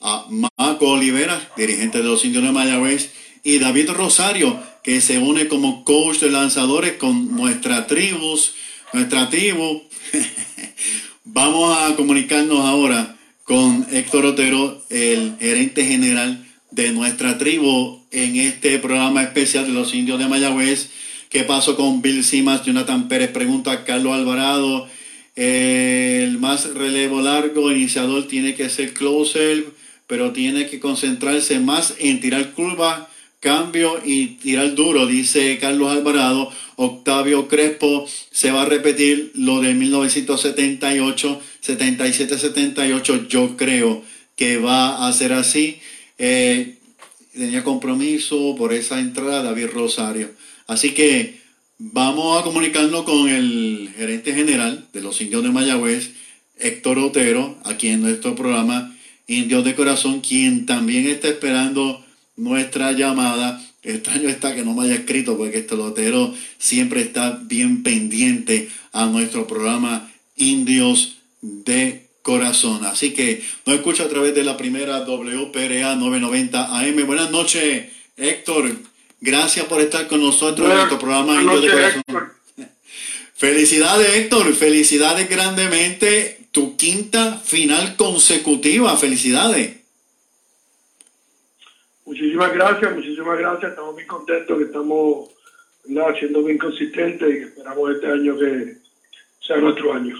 [0.01, 5.49] a Marco Olivera, dirigente de los indios de Mayagüez, y David Rosario, que se une
[5.49, 8.55] como coach de lanzadores con nuestra tribus,
[8.93, 9.83] nuestra tribu.
[11.25, 18.79] Vamos a comunicarnos ahora con Héctor Otero, el gerente general de nuestra tribu en este
[18.79, 20.91] programa especial de los indios de Mayagüez.
[21.35, 22.65] ¿Qué pasó con Bill Simas?
[22.65, 24.87] Jonathan Pérez pregunta a Carlos Alvarado.
[25.35, 29.65] El más relevo largo, iniciador, tiene que ser closer,
[30.07, 36.53] pero tiene que concentrarse más en tirar curva, cambio y tirar duro, dice Carlos Alvarado.
[36.77, 43.27] Octavio Crespo se va a repetir lo de 1978, 77-78.
[43.27, 44.05] Yo creo
[44.37, 45.81] que va a ser así.
[46.17, 46.79] Eh,
[47.33, 50.31] tenía compromiso por esa entrada David Rosario.
[50.67, 51.45] Así que
[51.79, 56.13] Vamos a comunicarnos con el gerente general de los indios de Mayagüez,
[56.57, 58.97] Héctor Otero, aquí en nuestro programa
[59.27, 62.05] Indios de Corazón, quien también está esperando
[62.37, 63.61] nuestra llamada.
[63.83, 69.07] Extraño está que no me haya escrito porque Héctor Otero siempre está bien pendiente a
[69.07, 72.85] nuestro programa Indios de Corazón.
[72.85, 77.05] Así que nos escucha a través de la primera WPRA 990 AM.
[77.05, 78.94] Buenas noches, Héctor.
[79.25, 82.33] Gracias por estar con nosotros en nuestro programa Indios de Corazón.
[83.35, 84.53] Felicidades, Héctor.
[84.53, 86.41] Felicidades grandemente.
[86.51, 88.95] Tu quinta final consecutiva.
[88.99, 89.79] Felicidades.
[92.05, 93.71] Muchísimas gracias, muchísimas gracias.
[93.71, 95.31] Estamos muy contentos que estamos
[95.87, 96.15] ¿verdad?
[96.19, 98.77] siendo bien consistentes y esperamos este año que
[99.41, 100.17] sea nuestro año.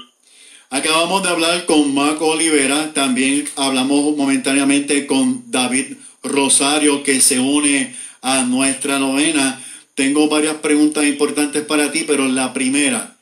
[0.71, 7.95] Acabamos de hablar con Marco Olivera, también hablamos momentáneamente con David Rosario que se une
[8.25, 9.63] a nuestra novena.
[9.95, 13.17] Tengo varias preguntas importantes para ti, pero la primera,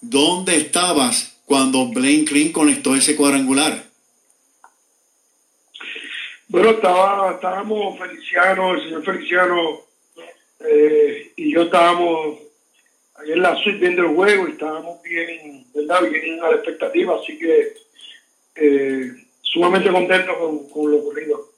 [0.00, 3.84] ¿dónde estabas cuando Blaine Green conectó ese cuadrangular?
[6.48, 9.80] Bueno, estaba, estábamos Feliciano, el señor Feliciano
[10.60, 12.40] eh, y yo estábamos
[13.14, 16.02] ahí en la suite viendo el juego y estábamos bien, ¿verdad?
[16.10, 17.74] Bien a la expectativa, así que
[18.56, 21.51] eh, sumamente contentos con, con lo ocurrido.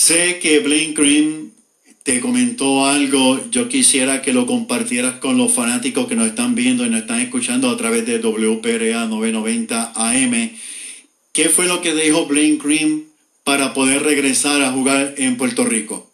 [0.00, 1.52] Sé que Blaine Green
[2.04, 6.86] te comentó algo, yo quisiera que lo compartieras con los fanáticos que nos están viendo
[6.86, 10.56] y nos están escuchando a través de WPRA 990 AM.
[11.34, 13.10] ¿Qué fue lo que dijo Blaine Green
[13.44, 16.10] para poder regresar a jugar en Puerto Rico?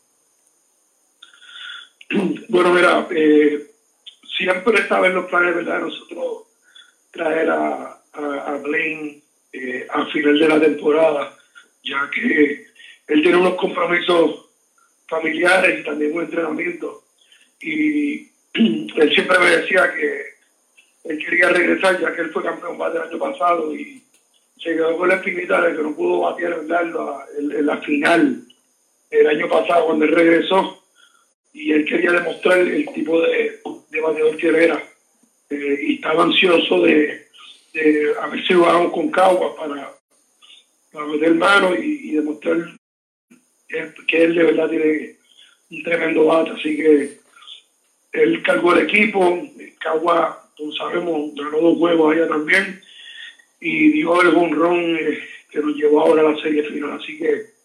[2.48, 3.70] Bueno, mira, eh,
[4.36, 5.80] siempre estaba en los planes, ¿verdad?
[5.82, 6.48] Nosotros
[7.12, 9.22] traer a, a, a Blaine
[9.52, 11.36] eh, al final de la temporada,
[11.84, 12.65] ya que
[13.08, 14.46] él tiene unos compromisos
[15.08, 17.04] familiares y también un entrenamiento.
[17.60, 18.22] Y
[18.54, 20.22] él siempre me decía que
[21.04, 24.02] él quería regresar, ya que él fue campeón bate el año pasado y
[24.58, 26.82] se quedó con la espinita de que no pudo ¿verdad?
[27.38, 28.42] en, la, la final
[29.10, 30.82] el año pasado cuando él regresó.
[31.52, 34.82] Y él quería demostrar el tipo de, de bateador que era.
[35.48, 37.28] Eh, y estaba ansioso de,
[37.72, 39.94] de a ver si con Cagua para,
[40.92, 42.76] para meter mano y demostrar
[43.68, 45.16] que, él de verdad tiene
[45.70, 47.18] un tremendo bate, así que
[48.12, 49.48] él cargó el equipo,
[49.78, 52.80] Cagua, como sabemos, ganó dos juegos allá también
[53.60, 54.96] y dio el honrón
[55.50, 57.56] que nos llevó ahora a la serie final, así que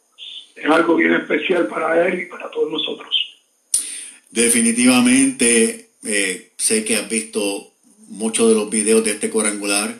[0.56, 3.16] es algo bien especial para él y para todos nosotros.
[4.30, 7.72] Definitivamente, eh, sé que has visto
[8.08, 9.96] muchos de los videos de este cuadrangular.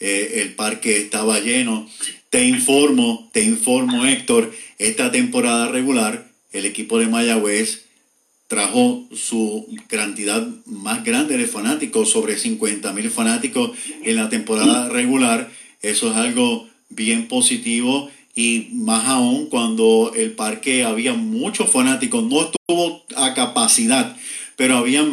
[0.00, 1.88] Eh, el parque estaba lleno.
[2.28, 4.50] Te informo, te informo, Héctor,
[4.82, 7.84] esta temporada regular, el equipo de Mayagüez
[8.48, 13.70] trajo su cantidad más grande de fanáticos, sobre 50 mil fanáticos
[14.02, 15.50] en la temporada regular.
[15.80, 22.42] Eso es algo bien positivo y más aún cuando el parque había muchos fanáticos, no
[22.42, 24.16] estuvo a capacidad,
[24.56, 25.06] pero había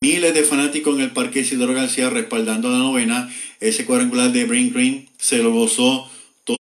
[0.00, 3.28] miles de fanáticos en el parque Isidoro García respaldando la novena.
[3.60, 6.08] Ese cuadrangular de Brain Green se lo gozó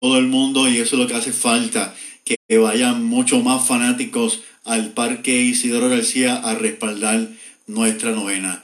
[0.01, 1.95] todo el mundo y eso es lo que hace falta,
[2.25, 7.29] que vayan mucho más fanáticos al parque Isidoro García a respaldar
[7.67, 8.63] nuestra novena.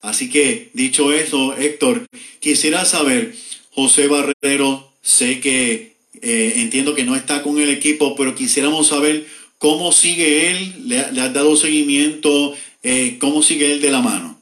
[0.00, 2.06] Así que, dicho eso, Héctor,
[2.40, 3.34] quisiera saber,
[3.70, 9.26] José Barrero, sé que eh, entiendo que no está con el equipo, pero quisiéramos saber
[9.58, 14.40] cómo sigue él, le, le has dado seguimiento, eh, cómo sigue él de la mano.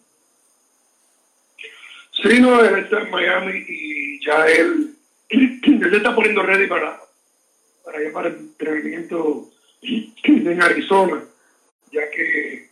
[2.23, 4.90] Sí, no, él está en Miami y ya él,
[5.31, 7.01] él está poniendo ready para,
[7.85, 9.49] para para el entrenamiento
[9.83, 11.25] en Arizona,
[11.93, 12.69] ya que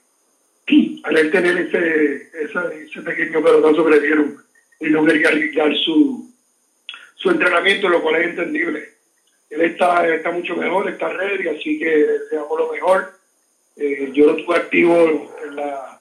[1.03, 4.45] al tener ese, ese, ese pequeño pelotazo que le dieron,
[4.81, 6.31] él no quería arriesgar su,
[7.15, 8.89] su entrenamiento, lo cual es entendible.
[9.51, 13.13] Él está, está mucho mejor, está ready, así que deseamos lo mejor.
[13.77, 16.01] Eh, yo lo tuve activo en la,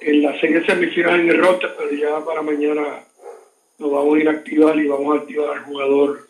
[0.00, 3.04] en la serie semifinal en el roster, pero ya para mañana
[3.82, 6.28] nos vamos a ir a activar y vamos a activar al jugador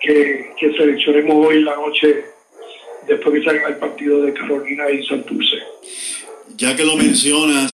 [0.00, 2.24] que, que seleccionemos hoy en la noche
[3.06, 5.56] después que salga el partido de Carolina y Santurce.
[6.56, 7.70] Ya que lo mencionas,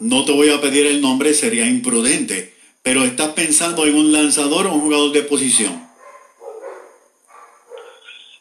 [0.00, 4.66] no te voy a pedir el nombre, sería imprudente, pero ¿estás pensando en un lanzador
[4.66, 5.88] o un jugador de posición?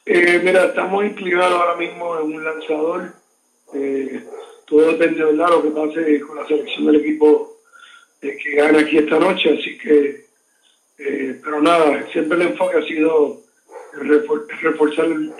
[0.06, 3.14] Eh, mira, estamos inclinados ahora mismo en un lanzador.
[3.74, 4.24] Eh,
[4.66, 7.53] todo depende de lo que pase con la selección del equipo
[8.24, 9.58] eh, que gana aquí esta noche.
[9.60, 10.26] Así que,
[10.98, 13.42] eh, pero nada, siempre el enfoque ha sido
[13.94, 15.34] refor- reforzar el,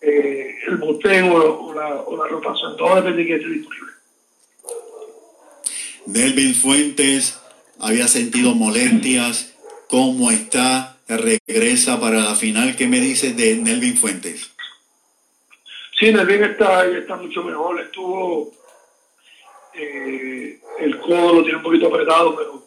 [0.00, 2.76] eh, el boteo o, o la, o la rotación.
[2.76, 3.88] Todo depende de quién esté disponible.
[6.06, 7.38] Nelvin Fuentes
[7.80, 9.54] había sentido molestias.
[9.88, 10.96] ¿Cómo está?
[11.08, 12.76] Regresa para la final.
[12.76, 14.50] ¿Qué me dices de Nelvin Fuentes?
[15.98, 17.80] Sí, Nelvin está, está mucho mejor.
[17.80, 18.52] Estuvo.
[19.78, 22.66] Eh, el codo lo tiene un poquito apretado, pero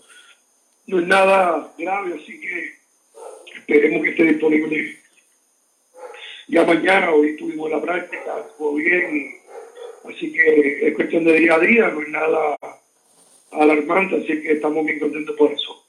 [0.88, 2.74] no es nada grave, así que
[3.57, 4.97] esperemos que esté disponible
[6.47, 7.12] ya mañana.
[7.12, 9.36] Hoy tuvimos la práctica, estuvo bien,
[10.05, 12.57] así que es cuestión de día a día, no es nada
[13.51, 15.86] alarmante, así que estamos bien contentos por eso.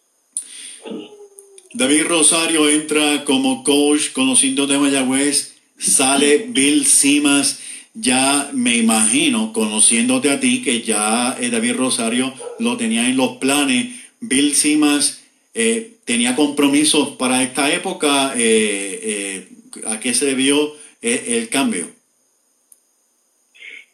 [1.74, 7.60] David Rosario entra como coach conociendo de Mayagüez, sale Bill Simas,
[7.94, 13.36] ya me imagino, conociéndote a ti, que ya eh, David Rosario lo tenía en los
[13.36, 13.88] planes.
[14.20, 15.22] Bill Simas
[15.54, 18.34] eh, tenía compromisos para esta época.
[18.36, 19.48] eh, eh,
[19.86, 21.88] ¿A qué se debió eh, el cambio?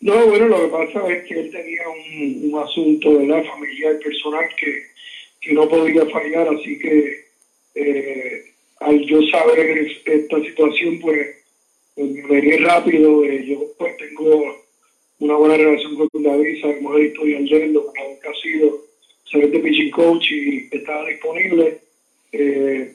[0.01, 3.99] No, bueno, lo que pasa es que él tenía un, un asunto de la familiar
[3.99, 4.82] personal que,
[5.40, 7.28] que no podía fallar, así que
[8.80, 11.38] al yo saber esta situación, pues
[12.05, 13.24] me venía rápido.
[13.24, 14.57] eh, yo pues tengo
[15.20, 18.84] una buena relación con David, sabemos la historia ayer, lo que ha sido
[19.30, 21.80] saber de pitching coach y estaba disponible.
[22.32, 22.94] Eh,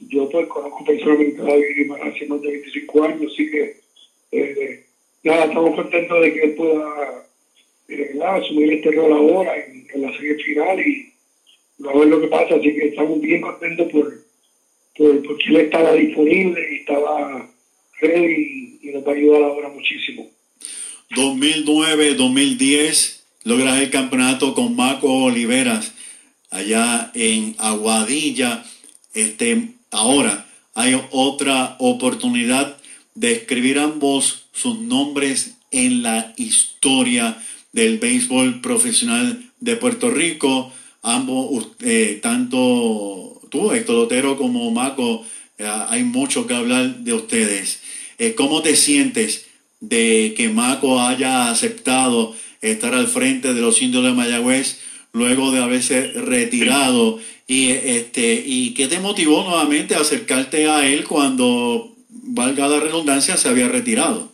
[0.00, 3.76] yo pues conozco personalmente a David hace más de 25 años, así que
[4.32, 4.84] eh,
[5.22, 7.26] nada, estamos contentos de que él pueda
[7.88, 11.12] eh, nada, asumir este rol ahora en, en la serie final y
[11.86, 14.14] a ver lo que pasa, así que estamos bien contentos por,
[14.96, 17.50] por porque él estaba disponible y estaba
[18.04, 20.28] y, nos va a ahora muchísimo.
[21.10, 25.92] 2009-2010 logras el campeonato con Marco Oliveras
[26.50, 28.64] allá en Aguadilla.
[29.12, 32.78] Este, ahora hay otra oportunidad
[33.14, 37.42] de escribir ambos sus nombres en la historia
[37.72, 40.72] del béisbol profesional de Puerto Rico.
[41.02, 45.24] Ambos, eh, tanto tú, Héctor Otero, como Marco,
[45.58, 47.80] eh, hay mucho que hablar de ustedes.
[48.18, 49.46] Eh, ¿Cómo te sientes
[49.80, 54.80] de que Maco haya aceptado estar al frente de los indios de Mayagüez
[55.12, 57.18] luego de haberse retirado?
[57.46, 63.36] Y, este, ¿Y qué te motivó nuevamente a acercarte a él cuando, valga la redundancia,
[63.36, 64.32] se había retirado?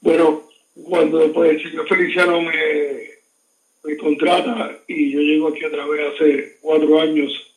[0.00, 0.42] Bueno,
[0.74, 2.52] cuando pues, el señor Feliciano me,
[3.84, 7.51] me contrata y yo llego aquí otra vez hace cuatro años,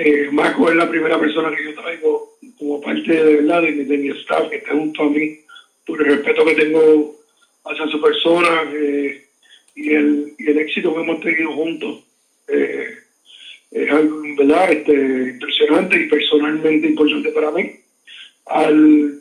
[0.00, 3.98] eh, Marco es la primera persona que yo traigo como parte de verdad de, de
[3.98, 5.40] mi staff que está junto a mí,
[5.84, 7.16] por el respeto que tengo
[7.64, 9.26] hacia su persona eh,
[9.74, 12.04] y, el, y el éxito que hemos tenido juntos.
[12.46, 12.94] Eh,
[13.72, 17.72] es algo, verdad, este, impresionante y personalmente importante para mí.
[18.46, 19.20] Al,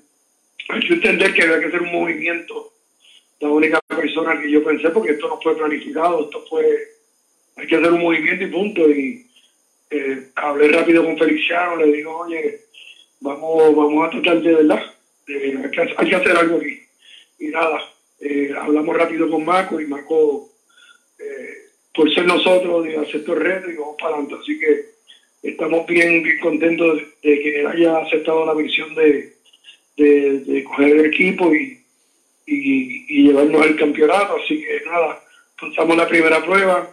[0.70, 2.72] al entender que había que hacer un movimiento,
[3.40, 6.66] la única persona que yo pensé, porque esto no fue planificado, esto fue,
[7.56, 8.90] hay que hacer un movimiento y punto.
[8.90, 9.27] Y
[9.90, 12.62] eh, hablé rápido con Feliciano, le digo, oye,
[13.20, 14.84] vamos, vamos a tratar de verdad,
[15.28, 16.80] eh, hay, que, hay que hacer algo aquí.
[17.40, 17.80] Y nada,
[18.20, 20.50] eh, hablamos rápido con Marco y Marco,
[21.20, 21.54] eh,
[21.94, 24.36] por ser nosotros, de hacer estos retos y vamos para adelante.
[24.42, 24.86] Así que
[25.44, 29.34] estamos bien, bien contentos de, que haya aceptado la misión de,
[29.96, 31.84] de, de coger el equipo y,
[32.46, 34.38] y, y llevarnos al campeonato.
[34.44, 35.24] Así que nada,
[35.60, 36.90] pasamos la primera prueba,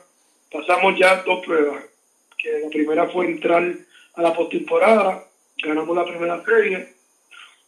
[0.51, 1.85] pasamos ya dos pruebas,
[2.45, 3.75] que la primera fue entrar
[4.15, 5.25] a la postemporada,
[5.63, 6.89] ganamos la primera serie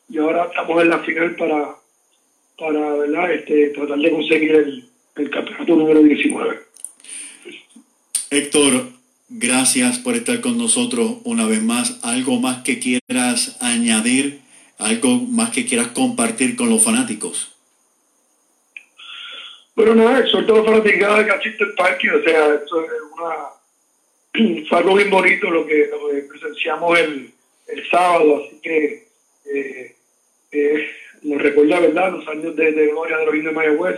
[0.08, 1.76] y ahora estamos en la final para,
[2.58, 3.32] para ¿verdad?
[3.32, 6.60] Este, tratar de conseguir el, el campeonato número 19.
[8.30, 8.88] Héctor,
[9.30, 11.98] gracias por estar con nosotros una vez más.
[12.04, 14.40] ¿Algo más que quieras añadir?
[14.78, 17.52] ¿Algo más que quieras compartir con los fanáticos?
[19.74, 23.55] Bueno, nada, exhorto a los fanáticos que asisten al parque, o sea, esto es una,
[24.68, 27.30] fue algo bien bonito lo que, lo que presenciamos el,
[27.68, 29.06] el sábado, así que
[29.52, 29.94] eh,
[30.52, 30.86] eh,
[31.22, 33.96] nos recuerda, ¿verdad?, los años de, de gloria de los indios de Mayagüez,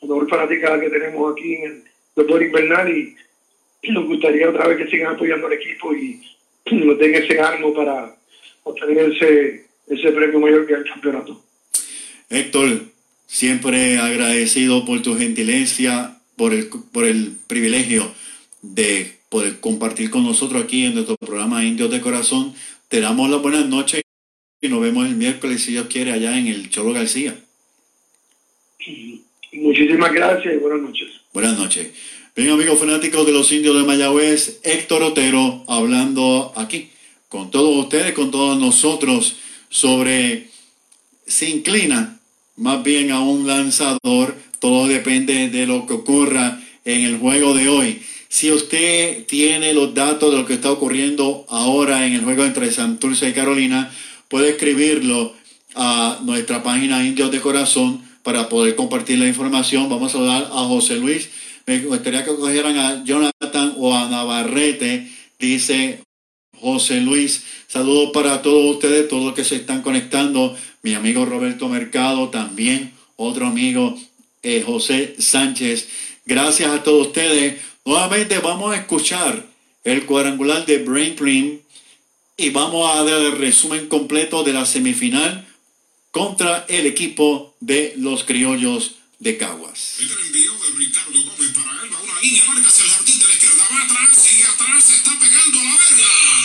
[0.00, 1.84] la mejor fanaticada que tenemos aquí en el
[2.16, 3.16] deporte invernal y,
[3.82, 6.20] y nos gustaría otra vez que sigan apoyando al equipo y
[6.70, 8.14] nos den ese ánimo para
[8.62, 11.42] obtener ese, ese premio mayor que el campeonato.
[12.28, 12.82] Héctor,
[13.26, 18.12] siempre agradecido por tu gentileza, por el, por el privilegio
[18.62, 22.52] de poder compartir con nosotros aquí en nuestro programa Indios de Corazón.
[22.88, 24.02] Te damos las buenas noches
[24.60, 27.34] y nos vemos el miércoles, si Dios quiere, allá en el Cholo García.
[29.52, 31.08] Muchísimas gracias y buenas noches.
[31.32, 31.90] Buenas noches.
[32.36, 36.90] Bien, amigos fanáticos de los indios de Mayagüez, Héctor Otero hablando aquí
[37.28, 40.48] con todos ustedes, con todos nosotros, sobre
[41.26, 42.20] se inclina
[42.56, 47.68] más bien a un lanzador todo depende de lo que ocurra en el juego de
[47.68, 48.02] hoy.
[48.30, 52.70] Si usted tiene los datos de lo que está ocurriendo ahora en el juego entre
[52.70, 53.90] Santurce y Carolina,
[54.28, 55.34] puede escribirlo
[55.74, 59.88] a nuestra página Indios de Corazón para poder compartir la información.
[59.88, 61.28] Vamos a dar a José Luis.
[61.66, 65.10] Me gustaría que cogieran a Jonathan o a Navarrete,
[65.40, 65.98] dice
[66.56, 67.42] José Luis.
[67.66, 70.56] Saludos para todos ustedes, todos los que se están conectando.
[70.82, 73.98] Mi amigo Roberto Mercado también, otro amigo
[74.44, 75.88] eh, José Sánchez.
[76.24, 77.69] Gracias a todos ustedes.
[77.90, 79.44] Nuevamente vamos a escuchar
[79.82, 81.58] el cuadrangular de Brain Cream
[82.36, 85.44] y vamos a dar el resumen completo de la semifinal
[86.12, 89.96] contra el equipo de los criollos de Caguas.
[89.98, 93.26] El envío de Ricardo Gómez para él, va una línea, marca hacia el jardín de
[93.26, 96.39] la izquierda, va atrás, sigue atrás, está pegando a la verga.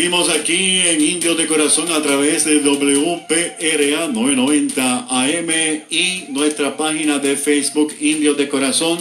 [0.00, 5.50] Seguimos aquí en Indios de Corazón a través de WPRA 990 AM
[5.90, 8.98] y nuestra página de Facebook Indios de Corazón.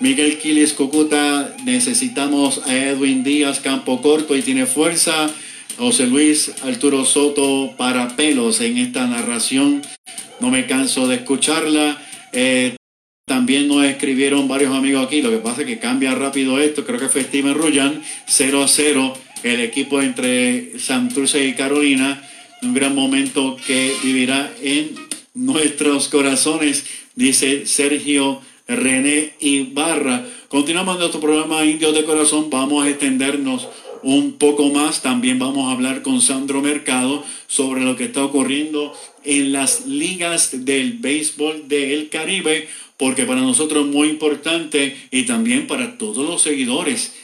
[0.00, 5.30] Miguel Quiles Cocuta, necesitamos a Edwin Díaz Campo Corto y tiene fuerza.
[5.78, 9.82] José Luis Arturo Soto para pelos en esta narración.
[10.40, 12.02] No me canso de escucharla.
[12.32, 12.74] Eh,
[13.24, 15.22] también nos escribieron varios amigos aquí.
[15.22, 16.84] Lo que pasa es que cambia rápido esto.
[16.84, 18.02] Creo que fue Steven Ruyan.
[18.26, 19.14] 0 a 0.
[19.42, 22.22] El equipo entre Santurce y Carolina.
[22.62, 24.90] Un gran momento que vivirá en
[25.32, 26.84] nuestros corazones.
[27.14, 30.26] Dice Sergio René Ibarra.
[30.48, 32.50] Continuamos nuestro programa Indios de Corazón.
[32.50, 33.66] Vamos a extendernos
[34.02, 35.00] un poco más.
[35.00, 40.66] También vamos a hablar con Sandro Mercado sobre lo que está ocurriendo en las ligas
[40.66, 42.68] del béisbol del Caribe,
[42.98, 47.14] porque para nosotros es muy importante y también para todos los seguidores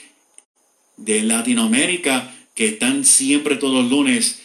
[0.97, 4.41] de Latinoamérica que están siempre todos los lunes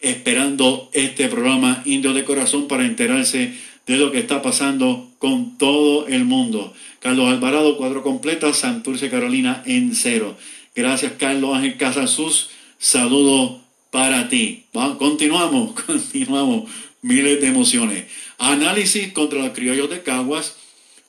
[0.00, 3.52] esperando este programa Indio de Corazón para enterarse
[3.86, 6.72] de lo que está pasando con todo el mundo.
[7.00, 10.36] Carlos Alvarado, cuadro completa, Santurce Carolina en cero.
[10.74, 12.50] Gracias, Carlos Ángel Casasus.
[12.78, 14.64] Saludo para ti.
[14.76, 16.70] Va, continuamos, continuamos.
[17.02, 18.04] Miles de emociones.
[18.38, 20.56] Análisis contra los criollos de Caguas.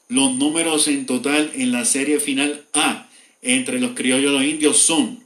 [0.09, 3.07] Los números en total en la serie final A
[3.41, 5.21] entre los criollos y los indios son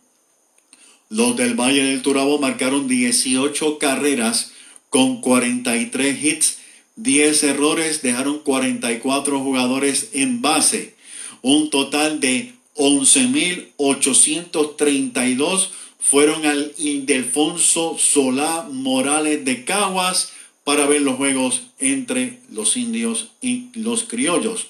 [1.09, 4.53] los del Valle del Turabo marcaron 18 carreras
[4.89, 6.57] con 43 hits,
[6.95, 10.95] 10 errores, dejaron 44 jugadores en base.
[11.43, 20.31] Un total de 11.832 fueron al Ildefonso Solá Morales de Caguas
[20.63, 24.69] para ver los juegos entre los indios y los criollos.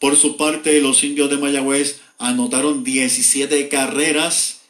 [0.00, 4.60] Por su parte, los indios de Mayagüez anotaron 17 carreras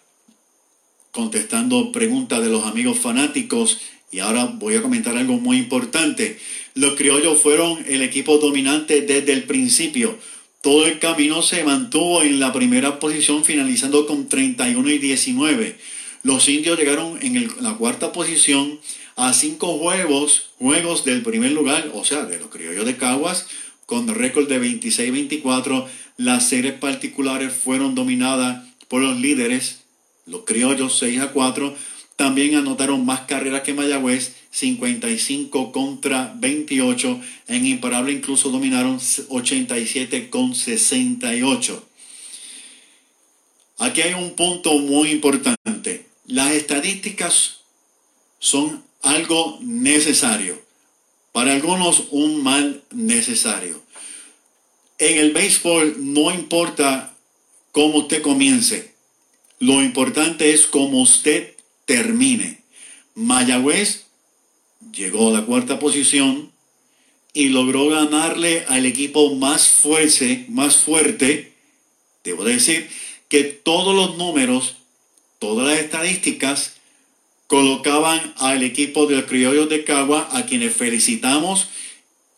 [1.11, 3.81] contestando preguntas de los amigos fanáticos,
[4.13, 6.37] y ahora voy a comentar algo muy importante.
[6.75, 10.17] Los criollos fueron el equipo dominante desde el principio.
[10.61, 15.77] Todo el camino se mantuvo en la primera posición, finalizando con 31 y 19.
[16.21, 18.79] Los indios llegaron en la cuarta posición
[19.15, 23.47] a cinco juegos, juegos del primer lugar, o sea, de los criollos de Caguas,
[23.85, 25.87] con récord de 26-24.
[26.17, 29.81] Las series particulares fueron dominadas por los líderes,
[30.25, 31.75] los criollos 6 a 4.
[32.15, 37.19] También anotaron más carreras que Mayagüez, 55 contra 28.
[37.47, 38.99] En imparable incluso dominaron
[39.29, 41.87] 87 con 68.
[43.79, 46.05] Aquí hay un punto muy importante.
[46.27, 47.61] Las estadísticas
[48.39, 50.61] son algo necesario.
[51.31, 53.81] Para algunos un mal necesario.
[54.99, 57.15] En el béisbol no importa
[57.71, 58.93] cómo usted comience.
[59.59, 61.52] Lo importante es cómo usted
[61.85, 62.63] termine.
[63.15, 64.05] Mayagüez
[64.91, 66.51] llegó a la cuarta posición
[67.33, 71.53] y logró ganarle al equipo más fuerte, más fuerte.
[72.23, 72.89] Debo decir
[73.27, 74.75] que todos los números,
[75.39, 76.75] todas las estadísticas
[77.47, 81.67] colocaban al equipo de los criollos de Cagua, a quienes felicitamos,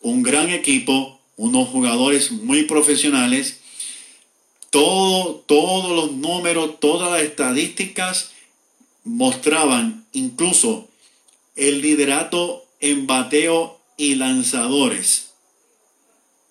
[0.00, 3.60] un gran equipo, unos jugadores muy profesionales.
[4.70, 8.32] Todo, todos los números, todas las estadísticas
[9.06, 10.88] mostraban incluso
[11.54, 15.30] el liderato en bateo y lanzadores.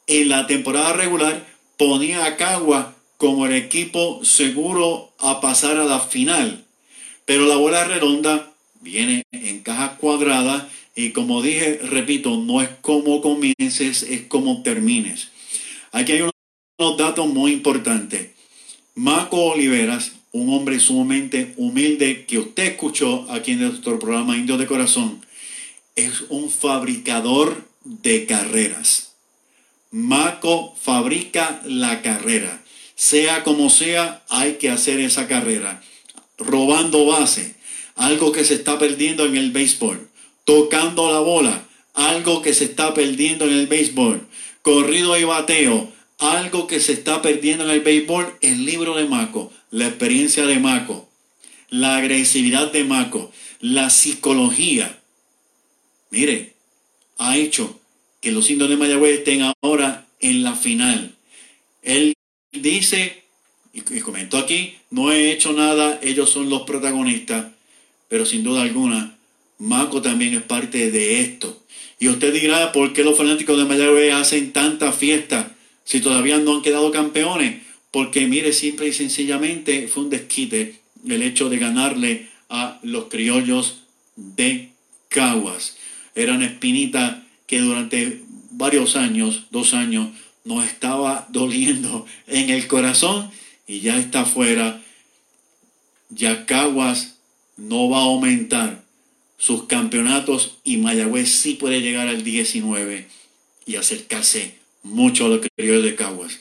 [0.08, 1.46] En la temporada regular
[1.78, 6.66] ponía a Cagua como el equipo seguro a pasar a la final.
[7.26, 8.52] Pero la bola redonda
[8.82, 15.30] viene en caja cuadrada y como dije, repito, no es como comiences, es como termines.
[15.92, 18.30] Aquí hay unos datos muy importantes.
[18.94, 24.68] Marco Oliveras un hombre sumamente humilde que usted escuchó aquí en nuestro programa Indio de
[24.68, 25.26] Corazón,
[25.96, 29.14] es un fabricador de carreras.
[29.92, 32.62] Maco fabrica la carrera.
[32.96, 35.82] Sea como sea, hay que hacer esa carrera.
[36.38, 37.56] Robando base,
[37.96, 40.10] algo que se está perdiendo en el béisbol.
[40.44, 41.64] Tocando la bola,
[41.94, 44.28] algo que se está perdiendo en el béisbol.
[44.64, 48.38] Corrido y bateo, algo que se está perdiendo en el béisbol.
[48.42, 51.10] El libro de Maco la experiencia de Maco,
[51.70, 55.02] la agresividad de Maco, la psicología,
[56.12, 56.54] mire,
[57.18, 57.78] ha hecho
[58.22, 61.14] que los indios de Mayagüez estén ahora en la final.
[61.82, 62.14] Él
[62.54, 63.24] dice,
[63.74, 67.48] y comentó aquí, no he hecho nada, ellos son los protagonistas,
[68.08, 69.18] pero sin duda alguna,
[69.58, 71.64] Maco también es parte de esto.
[72.00, 75.55] Y usted dirá, ¿por qué los fanáticos de Mayagüez hacen tanta fiesta
[75.86, 77.66] si todavía no han quedado campeones?
[77.96, 83.84] porque mire, simple y sencillamente fue un desquite el hecho de ganarle a los criollos
[84.18, 84.72] de
[85.08, 85.78] Caguas.
[86.14, 88.22] Era una espinita que durante
[88.52, 90.10] varios años, dos años,
[90.44, 93.32] nos estaba doliendo en el corazón
[93.66, 94.84] y ya está fuera.
[96.10, 97.16] Ya Caguas
[97.56, 98.84] no va a aumentar
[99.38, 103.08] sus campeonatos y Mayagüez sí puede llegar al 19
[103.66, 106.40] y acercarse mucho a los criollos de Caguas.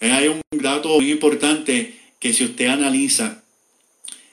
[0.00, 3.42] Eh, hay un dato muy importante que si usted analiza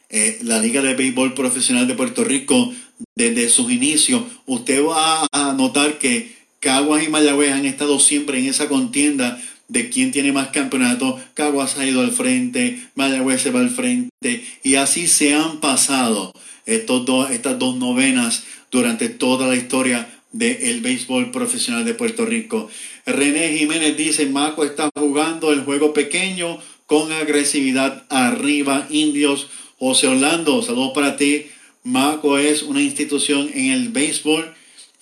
[0.09, 2.73] eh, la Liga de Béisbol Profesional de Puerto Rico
[3.15, 8.45] desde sus inicios, usted va a notar que Caguas y Mayagüez han estado siempre en
[8.45, 11.21] esa contienda de quién tiene más campeonatos.
[11.33, 16.33] Caguas ha ido al frente, Mayagüez se va al frente y así se han pasado
[16.65, 22.69] estos dos, estas dos novenas durante toda la historia del béisbol profesional de Puerto Rico.
[23.05, 29.47] René Jiménez dice, Maco está jugando el juego pequeño con agresividad arriba, indios.
[29.77, 31.47] José Orlando, saludos para ti.
[31.83, 34.53] Maco es una institución en el béisbol.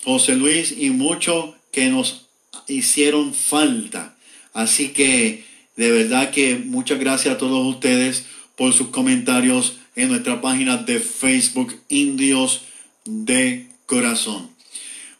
[0.04, 2.28] José Luis y mucho que nos
[2.68, 4.16] hicieron falta.
[4.54, 5.44] Así que
[5.76, 8.26] de verdad que muchas gracias a todos ustedes
[8.56, 12.64] por sus comentarios en nuestra página de Facebook Indios
[13.06, 14.57] de Corazón.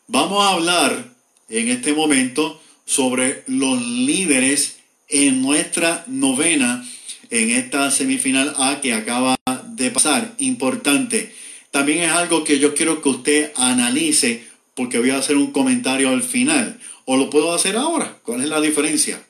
[0.10, 1.14] Vamos a hablar
[1.50, 4.78] en este momento sobre los líderes
[5.10, 6.88] en nuestra novena
[7.30, 9.36] en esta semifinal A que acaba
[9.68, 10.34] de pasar.
[10.38, 11.36] Importante.
[11.72, 16.10] También es algo que yo quiero que usted analice porque voy a hacer un comentario
[16.10, 16.80] al final.
[17.04, 18.18] O lo puedo hacer ahora.
[18.24, 19.22] ¿Cuál es la diferencia?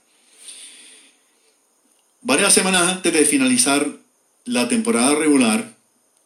[2.21, 3.87] Varias semanas antes de finalizar
[4.45, 5.73] la temporada regular,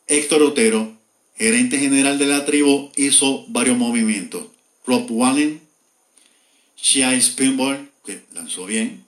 [0.07, 1.00] Héctor Otero,
[1.41, 4.45] gerente general de la tribu, hizo varios movimientos.
[4.85, 5.59] Rob Wallen,
[6.77, 9.03] Shia Spinball, que lanzó bien,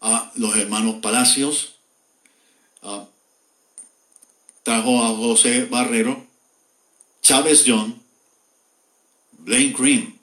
[0.00, 1.74] a los hermanos Palacios,
[4.62, 6.24] trajo a José Barrero,
[7.20, 8.00] Chávez John,
[9.38, 10.20] Blaine Green.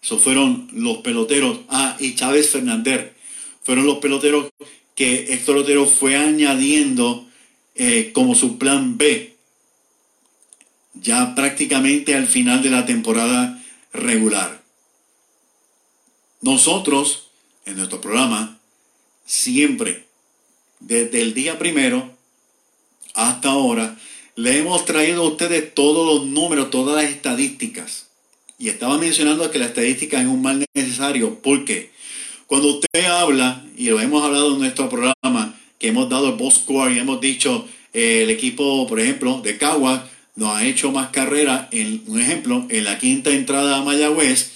[0.00, 1.58] Esos fueron los peloteros.
[1.68, 3.12] Ah, y Chávez Fernández.
[3.64, 4.48] Fueron los peloteros
[4.94, 7.26] que Héctor Otero fue añadiendo
[7.74, 9.31] eh, como su plan B.
[10.94, 13.62] Ya prácticamente al final de la temporada
[13.92, 14.62] regular.
[16.40, 17.28] Nosotros,
[17.66, 18.58] en nuestro programa,
[19.26, 20.06] siempre,
[20.80, 22.12] desde el día primero
[23.14, 23.96] hasta ahora,
[24.34, 28.06] le hemos traído a ustedes todos los números, todas las estadísticas.
[28.58, 31.40] Y estaba mencionando que la estadística es un mal necesario.
[31.40, 31.90] ¿Por qué?
[32.46, 36.62] Cuando usted habla, y lo hemos hablado en nuestro programa, que hemos dado el boss
[36.62, 41.10] score y hemos dicho, eh, el equipo, por ejemplo, de Cagua nos ha hecho más
[41.10, 44.50] carrera, en un ejemplo, en la quinta entrada a Mayagüez.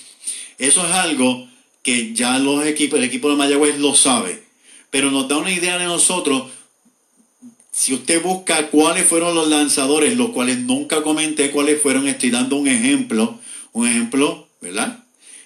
[0.58, 1.48] Eso es algo
[1.82, 4.42] que ya los equipos, el equipo de Mayagüez lo sabe.
[4.90, 6.50] Pero nos da una idea de nosotros
[7.76, 12.56] si usted busca cuáles fueron los lanzadores, los cuales nunca comenté cuáles fueron, estoy dando
[12.56, 13.38] un ejemplo,
[13.72, 15.04] un ejemplo, ¿verdad?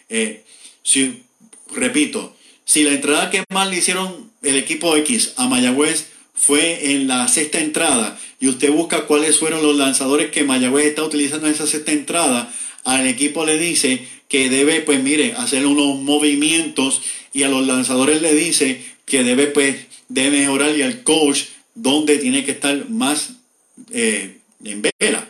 [0.09, 0.45] Eh,
[0.85, 1.25] si,
[1.75, 7.09] repito, si la entrada que más le hicieron el equipo X a Mayagüez fue en
[7.09, 11.53] la sexta entrada y usted busca cuáles fueron los lanzadores que Mayagüez está utilizando en
[11.53, 12.53] esa sexta entrada,
[12.85, 18.23] al equipo le dice que debe, pues mire, hacer unos movimientos y a los lanzadores
[18.23, 21.43] le dice que debe, pues, de mejorar y al coach
[21.75, 23.35] donde tiene que estar más
[23.93, 25.29] eh, en vela,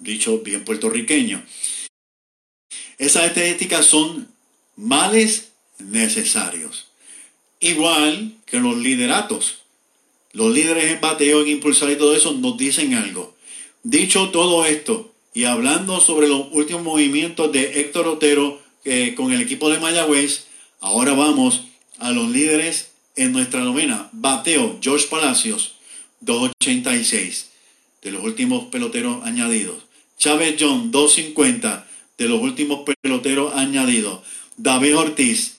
[0.00, 1.42] dicho bien puertorriqueño.
[2.98, 4.28] Esas estadísticas son
[4.76, 6.88] males necesarios.
[7.58, 9.59] Igual que los lideratos.
[10.32, 13.34] Los líderes en bateo, en impulsar y todo eso nos dicen algo.
[13.82, 19.40] Dicho todo esto y hablando sobre los últimos movimientos de Héctor Otero eh, con el
[19.40, 20.46] equipo de Mayagüez,
[20.80, 21.64] ahora vamos
[21.98, 24.08] a los líderes en nuestra novena.
[24.12, 25.74] Bateo, George Palacios,
[26.20, 27.50] 286,
[28.02, 29.84] de los últimos peloteros añadidos.
[30.18, 31.86] Chávez John, 250,
[32.18, 34.20] de los últimos peloteros añadidos.
[34.56, 35.58] David Ortiz,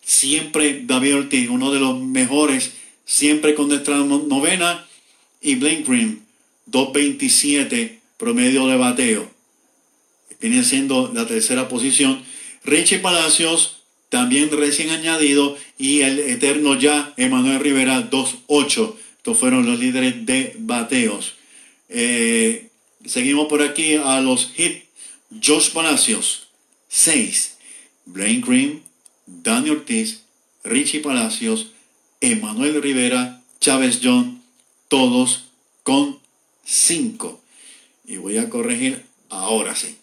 [0.00, 2.72] siempre David Ortiz, uno de los mejores,
[3.08, 4.86] siempre con nuestra novena.
[5.40, 6.22] Y Blaine Green,
[6.66, 9.30] 227, promedio de bateo.
[10.40, 12.22] Viene siendo la tercera posición.
[12.64, 18.94] Richie Palacios, también recién añadido, y el eterno ya, Emanuel Rivera, 2-8.
[19.16, 21.34] Estos fueron los líderes de bateos.
[21.88, 22.68] Eh,
[23.04, 24.84] seguimos por aquí a los hits.
[25.42, 26.48] Josh Palacios,
[26.88, 27.56] 6.
[28.06, 28.82] Blaine Green,
[29.26, 30.22] Dani Ortiz,
[30.64, 31.68] Richie Palacios,
[32.20, 34.42] Emanuel Rivera, Chávez John,
[34.88, 35.44] todos
[35.82, 36.18] con
[36.64, 37.40] 5.
[38.06, 39.96] Y voy a corregir ahora sí.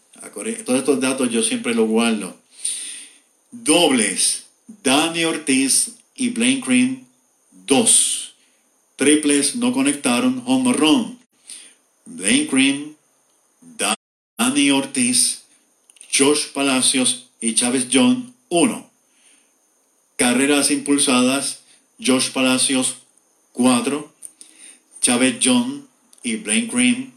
[0.65, 2.37] Todos estos datos yo siempre los guardo.
[3.51, 4.45] Dobles,
[4.83, 7.05] Dani Ortiz y Blaine Cream,
[7.67, 8.33] 2.
[8.95, 11.17] Triples no conectaron, home.
[12.05, 12.95] Blaine Cream,
[13.77, 15.43] Dani Ortiz,
[16.13, 18.89] Josh Palacios y Chávez John, 1.
[20.15, 21.59] Carreras impulsadas,
[22.03, 22.97] Josh Palacios,
[23.53, 24.13] 4.
[25.01, 25.87] Chávez John
[26.23, 27.11] y Blaine Cream,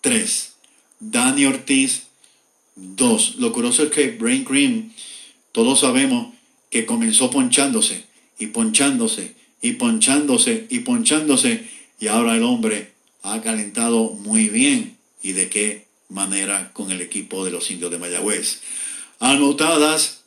[0.00, 0.52] 3.
[1.00, 2.04] Dani Ortiz,
[2.76, 3.36] 2.
[3.36, 4.92] Lo curioso es que Blaine Cream
[5.52, 6.32] todos sabemos
[6.70, 8.06] que comenzó ponchándose
[8.38, 11.68] y ponchándose y ponchándose y ponchándose
[12.00, 17.44] y ahora el hombre ha calentado muy bien y de qué manera con el equipo
[17.44, 18.60] de los indios de Mayagüez.
[19.20, 20.22] Anotadas,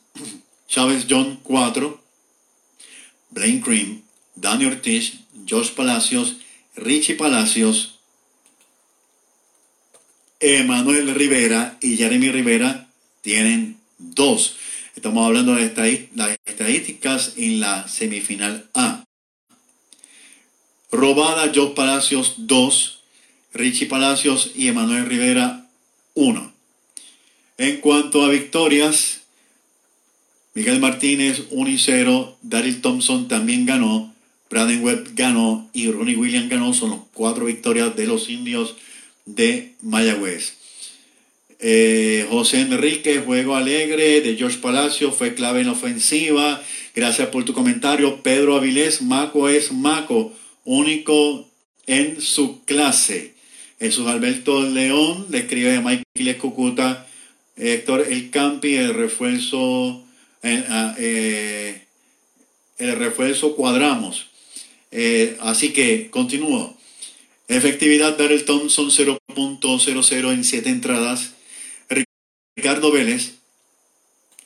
[0.68, 2.00] Chávez John 4,
[3.36, 4.02] Blaine Cream,
[4.34, 6.36] Danny Ortiz, Josh Palacios,
[6.74, 7.98] Richie Palacios,
[10.40, 12.88] Emanuel Rivera y Jeremy Rivera
[13.20, 14.56] tienen dos.
[14.94, 19.04] Estamos hablando de las estadísticas en la semifinal A.
[20.90, 23.02] Robada, Joe Palacios 2,
[23.52, 25.68] Richie Palacios y Emanuel Rivera
[26.14, 26.54] 1.
[27.58, 29.25] En cuanto a victorias,
[30.56, 34.14] Miguel Martínez 1 y 0, Daryl Thompson también ganó,
[34.48, 36.72] Braden Webb ganó y Ronnie Williams ganó.
[36.72, 38.74] Son las cuatro victorias de los indios
[39.26, 40.54] de Mayagüez.
[41.58, 46.62] Eh, José Enrique, juego alegre de George Palacio, fue clave en la ofensiva.
[46.94, 48.22] Gracias por tu comentario.
[48.22, 50.32] Pedro Avilés, Maco es Maco,
[50.64, 51.46] único
[51.86, 53.34] en su clase.
[53.78, 57.06] Jesús Alberto León le a Michael Cucuta,
[57.58, 60.05] Héctor El Campi, el refuerzo,
[60.42, 61.82] eh, ah, eh,
[62.78, 64.26] el refuerzo cuadramos.
[65.40, 66.76] así que continúo.
[67.48, 71.32] Efectividad Daryl Thompson 0.00 en 7 entradas.
[72.56, 73.34] Ricardo Vélez,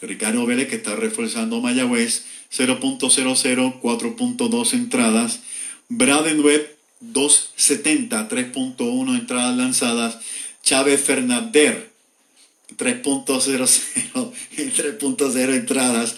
[0.02, 5.40] Ricardo Vélez que está reforzando Mayagüez, 0.00, 4.2 entradas.
[5.88, 10.18] Braden Webb, 2.70, 3.1 entradas lanzadas.
[10.62, 11.89] Chávez Fernández,
[12.76, 16.16] 3.00, 3.0 entradas.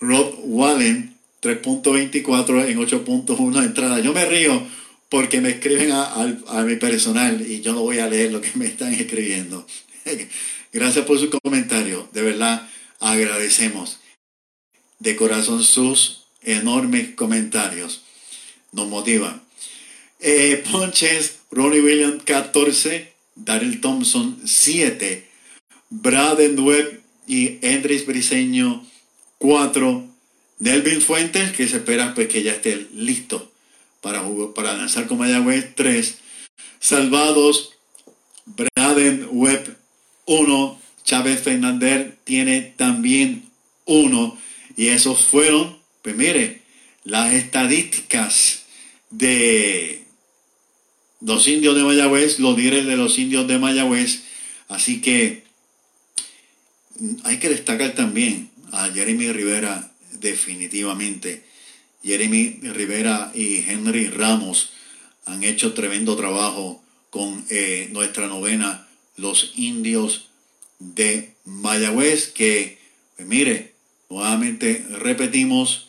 [0.00, 4.02] Rob Wallen, 3.24 en 8.1 entradas.
[4.02, 4.66] Yo me río
[5.08, 6.12] porque me escriben a,
[6.48, 9.66] a, mi personal y yo no voy a leer lo que me están escribiendo.
[10.72, 12.08] Gracias por su comentario.
[12.12, 12.68] De verdad,
[13.00, 13.98] agradecemos
[15.00, 18.02] de corazón sus enormes comentarios.
[18.72, 19.42] Nos motivan.
[20.20, 25.29] Eh, ponches, Ronnie Williams 14, Daryl Thompson 7,
[25.90, 28.86] Braden Webb y Andrés Briseño
[29.38, 30.08] 4,
[30.58, 33.50] Delvin Fuentes, que se espera pues, que ya esté listo
[34.00, 36.18] para, jugar, para lanzar con Mayagüez 3,
[36.78, 37.72] Salvados,
[38.46, 39.76] Braden Webb
[40.26, 43.50] 1, Chávez Fernández tiene también
[43.84, 44.38] 1,
[44.76, 46.62] y esos fueron, pues mire,
[47.04, 48.64] las estadísticas
[49.10, 50.04] de
[51.20, 54.22] los indios de Mayagüez, los líderes de los indios de Mayagüez.
[54.68, 55.42] Así que
[57.24, 61.44] hay que destacar también a Jeremy Rivera definitivamente.
[62.02, 64.70] Jeremy Rivera y Henry Ramos
[65.26, 68.86] han hecho tremendo trabajo con eh, nuestra novena,
[69.16, 70.28] los indios
[70.78, 72.78] de Mayagüez, que,
[73.16, 73.74] pues mire,
[74.08, 75.88] nuevamente repetimos,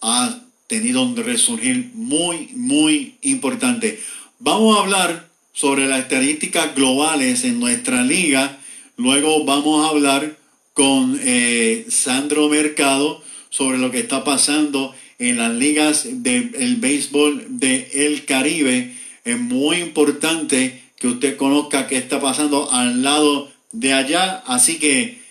[0.00, 4.00] ha tenido un resurgir muy, muy importante.
[4.38, 8.59] Vamos a hablar sobre las estadísticas globales en nuestra liga.
[9.00, 10.36] Luego vamos a hablar
[10.74, 18.26] con eh, Sandro Mercado sobre lo que está pasando en las ligas del béisbol del
[18.26, 18.94] Caribe.
[19.24, 24.42] Es muy importante que usted conozca qué está pasando al lado de allá.
[24.46, 25.22] Así que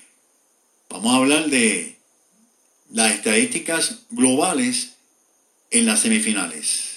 [0.89, 1.95] vamos a hablar de
[2.91, 4.93] las estadísticas globales
[5.69, 6.88] en las semifinales.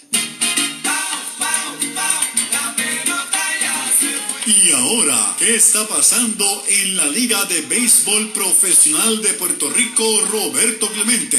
[4.74, 11.38] Ahora, ¿qué está pasando en la Liga de Béisbol Profesional de Puerto Rico, Roberto Clemente?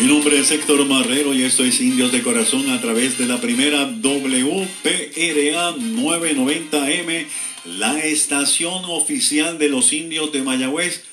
[0.00, 3.40] Mi nombre es Héctor Marrero y esto es Indios de Corazón a través de la
[3.40, 7.26] primera WPRA 990M,
[7.66, 11.07] la estación oficial de los indios de Mayagüez.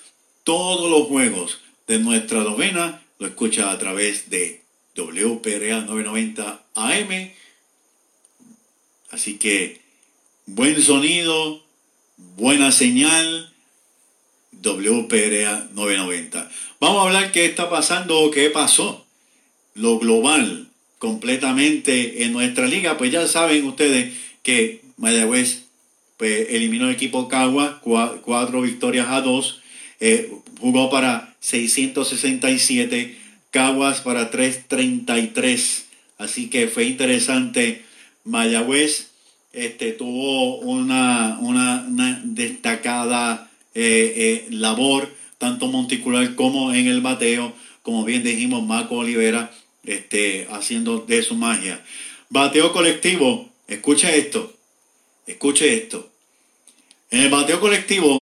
[0.46, 4.62] Todos los juegos de nuestra novena lo escucha a través de
[4.96, 7.32] WPRA 990 AM.
[9.10, 9.82] Así que
[10.46, 11.64] buen sonido,
[12.38, 13.52] buena señal,
[14.52, 16.52] WPRA 990.
[16.80, 19.04] Vamos a hablar qué está pasando o qué pasó.
[19.74, 20.68] Lo global
[21.00, 23.00] completamente en nuestra liga.
[23.00, 25.64] Pues ya saben ustedes que Mayagüez
[26.18, 29.64] pues, eliminó el equipo Cagua, cuatro victorias a dos.
[30.08, 30.30] Eh,
[30.60, 33.18] jugó para 667,
[33.50, 35.86] Caguas para 333.
[36.20, 37.82] Así que fue interesante.
[38.24, 39.08] Mayagüez
[39.52, 47.54] este, tuvo una, una, una destacada eh, eh, labor tanto monticular como en el bateo,
[47.82, 49.52] como bien dijimos, Marco Olivera
[49.86, 51.84] este, haciendo de su magia.
[52.30, 54.54] Bateo colectivo, escuche esto,
[55.26, 56.12] escuche esto.
[57.10, 58.20] En el bateo colectivo,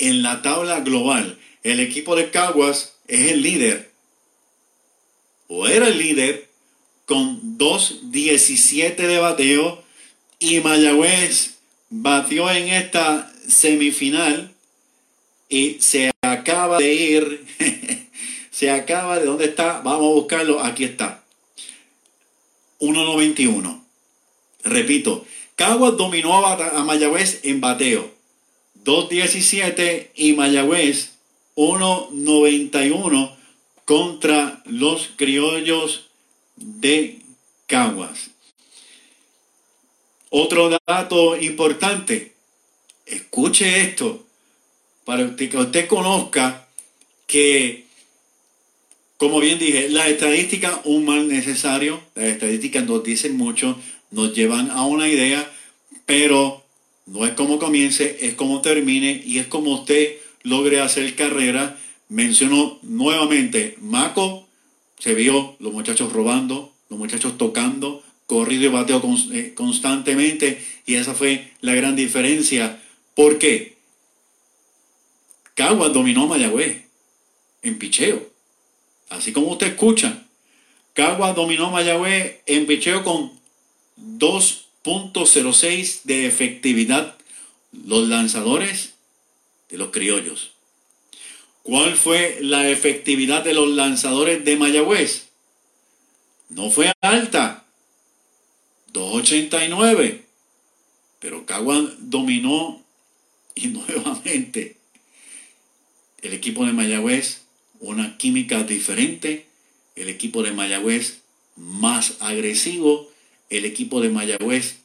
[0.00, 3.90] en la tabla global, el equipo de Caguas es el líder,
[5.48, 6.48] o era el líder,
[7.04, 9.82] con 2.17 de bateo,
[10.38, 11.56] y Mayagüez
[11.90, 14.54] batió en esta semifinal
[15.48, 17.46] y se acaba de ir,
[18.50, 21.22] se acaba de dónde está, vamos a buscarlo, aquí está.
[22.80, 23.82] 1.91.
[24.64, 25.26] Repito,
[25.56, 28.19] Caguas dominó a Mayagüez en bateo.
[28.84, 31.10] 2.17 y Mayagüez
[31.56, 33.36] 1.91
[33.84, 36.10] contra los criollos
[36.56, 37.18] de
[37.66, 38.30] Caguas.
[40.30, 42.34] Otro dato importante,
[43.04, 44.24] escuche esto,
[45.04, 46.68] para que usted conozca
[47.26, 47.86] que,
[49.16, 53.76] como bien dije, las estadísticas, un mal necesario, las estadísticas nos dicen mucho,
[54.12, 55.50] nos llevan a una idea,
[56.06, 56.64] pero
[57.06, 61.78] no es como comience, es como termine y es como usted logre hacer carrera.
[62.08, 64.46] Menciono nuevamente, Maco
[64.98, 71.14] se vio los muchachos robando, los muchachos tocando, corrido y bateo eh, constantemente y esa
[71.14, 72.80] fue la gran diferencia.
[73.14, 73.76] ¿Por qué?
[75.54, 76.84] Caguas dominó Mayagüez
[77.62, 78.30] en picheo.
[79.08, 80.26] Así como usted escucha,
[80.94, 83.32] Caguas dominó Mayagüez en picheo con
[84.84, 87.16] 2.06 de efectividad.
[87.72, 88.94] Los lanzadores
[89.68, 90.52] de los criollos.
[91.62, 95.28] ¿Cuál fue la efectividad de los lanzadores de Mayagüez?
[96.48, 97.64] No fue alta.
[98.92, 100.22] 2.89.
[101.20, 102.82] Pero Caguas dominó
[103.54, 104.76] y nuevamente
[106.22, 107.42] el equipo de Mayagüez
[107.80, 109.46] una química diferente,
[109.96, 111.20] el equipo de Mayagüez
[111.56, 113.09] más agresivo,
[113.50, 114.76] el equipo de Mayagüez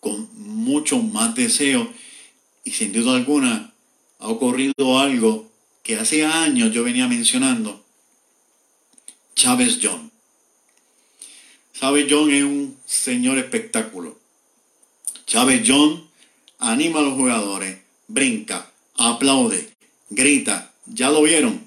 [0.00, 1.92] con mucho más deseo
[2.64, 3.72] y sin duda alguna
[4.18, 5.50] ha ocurrido algo
[5.82, 7.84] que hace años yo venía mencionando.
[9.34, 10.10] Chávez John.
[11.72, 14.18] Chávez John es un señor espectáculo.
[15.26, 16.06] Chávez John
[16.58, 19.70] anima a los jugadores, brinca, aplaude,
[20.10, 20.72] grita.
[20.86, 21.66] ¿Ya lo vieron?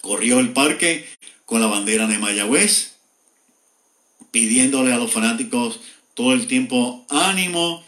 [0.00, 1.06] Corrió el parque
[1.44, 2.97] con la bandera de Mayagüez,
[4.30, 5.80] pidiéndole a los fanáticos
[6.14, 7.84] todo el tiempo ánimo.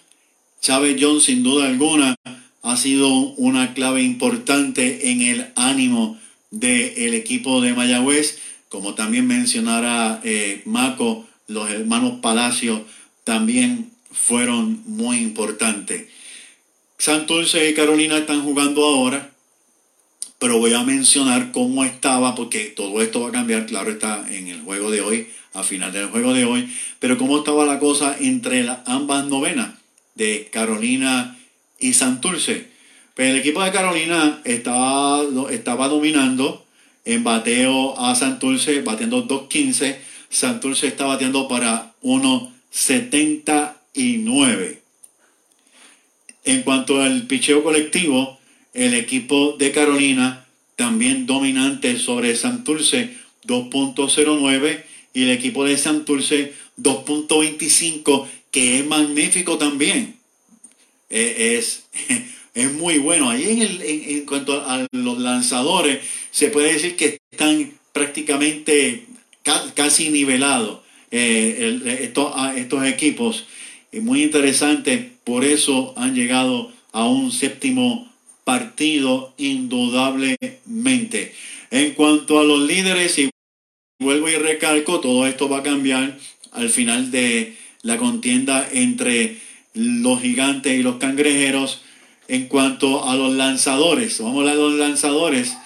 [0.60, 2.16] Chávez John, sin duda alguna,
[2.62, 6.18] ha sido una clave importante en el ánimo
[6.50, 8.38] del equipo de Mayagüez.
[8.68, 12.84] Como también mencionara eh, Maco, los hermanos Palacio
[13.24, 16.08] también fueron muy importantes.
[16.98, 19.30] Santurce y Carolina están jugando ahora,
[20.38, 24.48] pero voy a mencionar cómo estaba, porque todo esto va a cambiar, claro está en
[24.48, 28.16] el juego de hoy, a final del juego de hoy, pero cómo estaba la cosa
[28.18, 29.78] entre ambas novenas
[30.14, 31.38] de Carolina
[31.78, 32.68] y Santurce.
[33.14, 36.66] Pues el equipo de Carolina estaba, dominando
[37.04, 39.96] en bateo a Santurce, batiendo 2.15.
[40.28, 44.78] Santurce está bateando para 1.79.
[46.44, 48.38] En cuanto al picheo colectivo,
[48.72, 50.46] el equipo de Carolina
[50.76, 60.16] también dominante sobre Santurce 2.09 y el equipo de Santurce 2.25 que es magnífico también.
[61.08, 61.84] Eh, es,
[62.54, 63.30] es muy bueno.
[63.30, 66.00] Ahí en, el, en, cuanto a los lanzadores,
[66.30, 69.06] se puede decir que están prácticamente
[69.74, 70.80] casi nivelados
[71.10, 73.46] eh, estos, equipos.
[73.92, 78.08] Es muy interesante, por eso han llegado a un séptimo
[78.44, 81.34] partido indudablemente.
[81.72, 83.30] En cuanto a los líderes, y
[84.00, 86.18] vuelvo y recalco, todo esto va a cambiar
[86.52, 89.36] al final de la contienda entre
[89.74, 91.82] los gigantes y los cangrejeros.
[92.26, 95.56] En cuanto a los lanzadores, vamos a hablar de los lanzadores.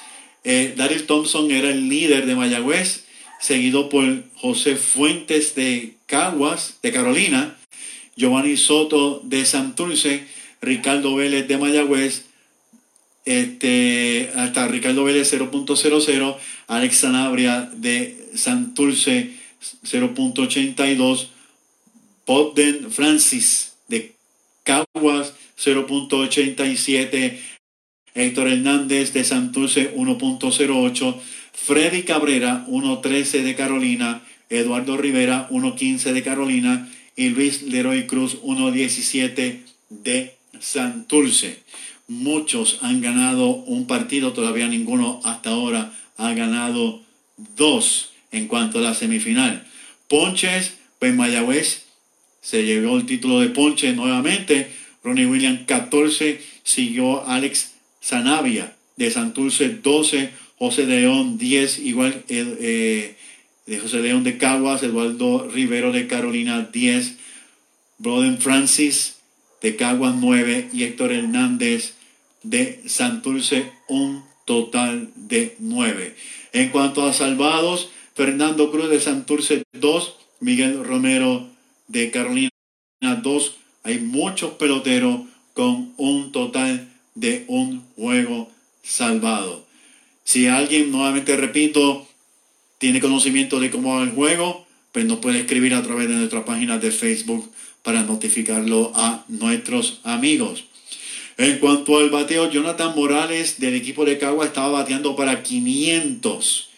[0.44, 3.04] Eh, Daryl Thompson era el líder de Mayagüez,
[3.40, 7.56] seguido por José Fuentes de Caguas, de Carolina,
[8.16, 10.26] Giovanni Soto de Santurce,
[10.60, 12.24] Ricardo Vélez de Mayagüez,
[13.26, 19.32] este, hasta Ricardo Vélez 0.00, Alex Sanabria de Santurce
[19.84, 21.28] 0.82,
[22.24, 24.14] Podden Francis de
[24.62, 27.38] Caguas 0.87,
[28.14, 31.20] Héctor Hernández de Santurce 1.08,
[31.52, 39.60] Freddy Cabrera 1.13 de Carolina, Eduardo Rivera 1.15 de Carolina y Luis Leroy Cruz 1.17
[39.90, 41.62] de Santurce.
[42.08, 47.00] Muchos han ganado un partido, todavía ninguno hasta ahora ha ganado
[47.56, 49.66] dos en cuanto a la semifinal.
[50.08, 51.84] Ponches, pues Mayagüez
[52.42, 54.70] se llevó el título de Ponche nuevamente.
[55.02, 63.16] Ronnie Williams 14, siguió Alex Sanavia de Santurce 12, José León 10, igual eh,
[63.66, 67.16] de José León de Caguas, Eduardo Rivero de Carolina 10,
[67.98, 69.16] Broden Francis
[69.62, 71.94] de Caguas 9 y Héctor Hernández
[72.42, 76.14] de Santurce un total de 9.
[76.52, 81.48] En cuanto a salvados, Fernando Cruz de Santurce 2, Miguel Romero
[81.88, 82.50] de Carolina
[83.00, 88.50] 2 hay muchos peloteros con un total de un juego
[88.84, 89.66] salvado.
[90.22, 92.06] Si alguien, nuevamente repito,
[92.78, 96.44] tiene conocimiento de cómo va el juego, pues nos puede escribir a través de nuestra
[96.44, 97.50] página de Facebook
[97.82, 100.64] para notificarlo a nuestros amigos.
[101.36, 106.70] En cuanto al bateo, Jonathan Morales del equipo de Cagua estaba bateando para 500,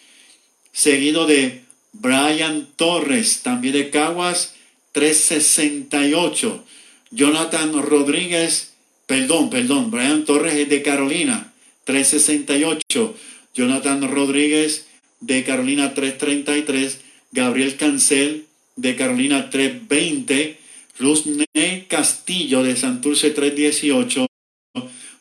[0.77, 1.63] seguido de
[1.95, 4.55] Brian Torres, también de Caguas,
[4.93, 6.63] 368.
[7.11, 8.75] Jonathan Rodríguez,
[9.07, 11.55] perdón, perdón, Brian Torres es de Carolina,
[11.85, 13.17] 368.
[13.55, 14.87] Jonathan Rodríguez
[15.21, 17.01] de Carolina, 333.
[17.33, 18.45] Gabriel Cancel
[18.77, 20.59] de Carolina, 320.
[20.99, 24.27] Rusney Castillo de Santurce, 318.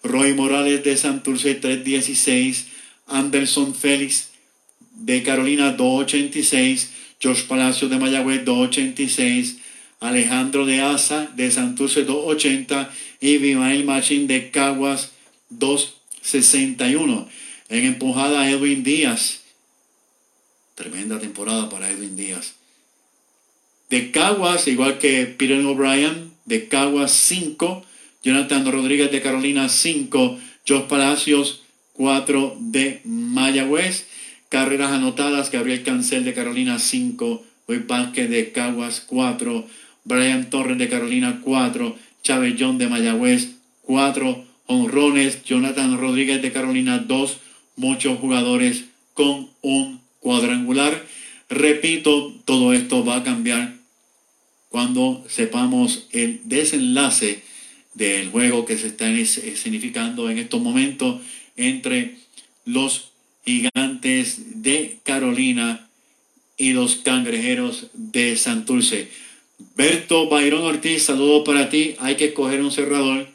[0.03, 2.67] Roy Morales de Santurce, 316.
[3.07, 4.34] Anderson Félix
[4.95, 6.91] de Carolina, 286.
[7.19, 9.57] George Palacio de Mayagüez, 286.
[9.99, 12.91] Alejandro de Asa de Santurce 280
[13.21, 15.11] y Vimael Machín de Caguas
[15.49, 17.27] 261.
[17.69, 19.41] En empujada Edwin Díaz.
[20.75, 22.53] Tremenda temporada para Edwin Díaz.
[23.89, 27.85] De Caguas, igual que Peter O'Brien, de Caguas 5.
[28.23, 30.39] Jonathan Rodríguez de Carolina 5.
[30.67, 31.61] Josh Palacios
[31.93, 34.05] 4 de Mayagüez.
[34.49, 37.43] Carreras anotadas, Gabriel Cancel de Carolina 5.
[37.67, 39.65] Luis Vázquez de Caguas 4.
[40.05, 46.99] Brian Torres de Carolina 4, Chávez John de Mayagüez 4, honrones, Jonathan Rodríguez de Carolina
[46.99, 47.37] 2,
[47.75, 48.85] muchos jugadores
[49.15, 51.03] con un cuadrangular.
[51.49, 53.73] Repito, todo esto va a cambiar
[54.69, 57.43] cuando sepamos el desenlace
[57.95, 59.07] del juego que se está
[59.55, 61.21] significando en estos momentos
[61.57, 62.17] entre
[62.63, 63.11] los
[63.45, 65.87] gigantes de Carolina
[66.57, 69.09] y los cangrejeros de Santurce.
[69.75, 71.95] Berto Byron Ortiz, saludo para ti.
[71.99, 73.27] Hay que escoger un cerrador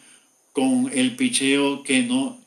[0.53, 2.41] con el picheo que no,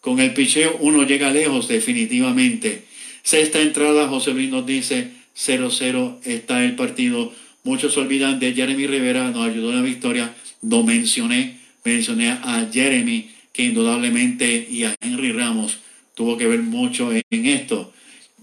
[0.00, 2.84] con el picheo uno llega lejos definitivamente.
[3.22, 7.32] Sexta entrada, José Luis nos dice 0-0 está el partido.
[7.62, 10.34] Muchos olvidan de Jeremy Rivera, nos ayudó en la victoria.
[10.60, 15.78] Lo mencioné, mencioné a Jeremy, que indudablemente, y a Henry Ramos,
[16.14, 17.92] tuvo que ver mucho en, esto.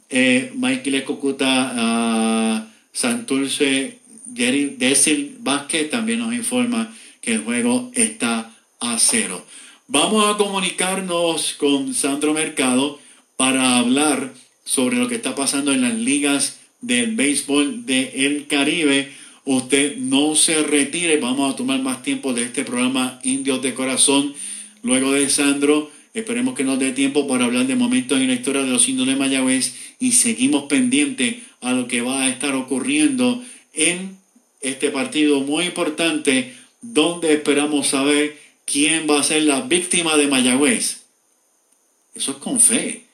[0.09, 3.99] Eh, Michael Escocuta, uh, Santurce,
[4.35, 9.45] Jerry Desil Vázquez también nos informa que el juego está a cero.
[9.87, 12.99] Vamos a comunicarnos con Sandro Mercado
[13.35, 19.11] para hablar sobre lo que está pasando en las ligas del béisbol del Caribe.
[19.45, 24.33] Usted no se retire, vamos a tomar más tiempo de este programa Indios de Corazón.
[24.83, 25.89] Luego de Sandro,
[26.19, 29.07] esperemos que nos dé tiempo para hablar de momentos en la historia de los indios
[29.07, 33.43] de Mayagüez y seguimos pendientes a lo que va a estar ocurriendo
[33.73, 34.17] en
[34.61, 41.01] este partido muy importante donde esperamos saber quién va a ser la víctima de Mayagüez.
[42.15, 43.05] Eso es con fe.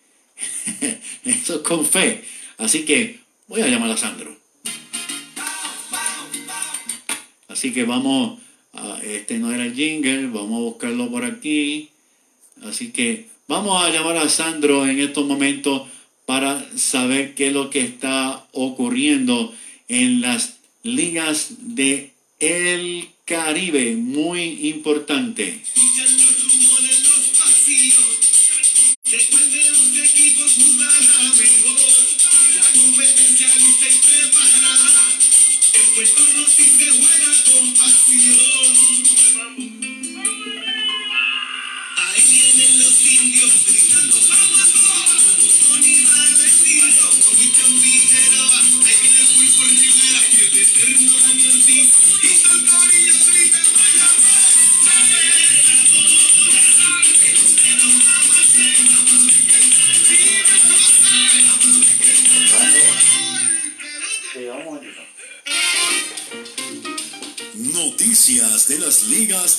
[1.26, 2.24] Eso es con fe.
[2.58, 4.36] Así que voy a llamar a Sandro.
[7.48, 8.40] Así que vamos,
[8.74, 11.90] a, este no era el jingle, vamos a buscarlo por aquí.
[12.66, 15.84] Así que vamos a llamar a Sandro en estos momentos
[16.26, 19.54] para saber qué es lo que está ocurriendo
[19.88, 25.62] en las ligas de el Caribe, muy importante.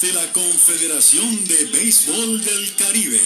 [0.01, 3.20] De la Confederación de Béisbol del Caribe.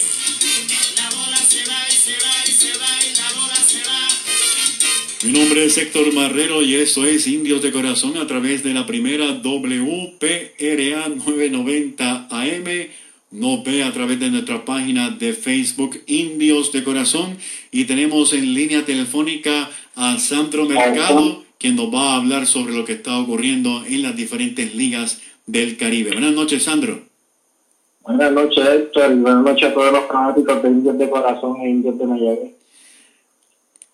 [5.23, 8.85] Mi nombre es Héctor Marrero y eso es Indios de Corazón a través de la
[8.85, 12.87] primera WPRA 990 AM.
[13.31, 17.37] Nos ve a través de nuestra página de Facebook Indios de Corazón
[17.71, 22.85] y tenemos en línea telefónica a Sandro Mercado, quien nos va a hablar sobre lo
[22.85, 25.19] que está ocurriendo en las diferentes ligas
[25.51, 26.11] del Caribe.
[26.11, 27.01] Buenas noches, Sandro.
[28.01, 31.69] Buenas noches, Héctor, y buenas noches a todos los fanáticos de Indios de Corazón e
[31.69, 32.51] Indios de Mayagüez.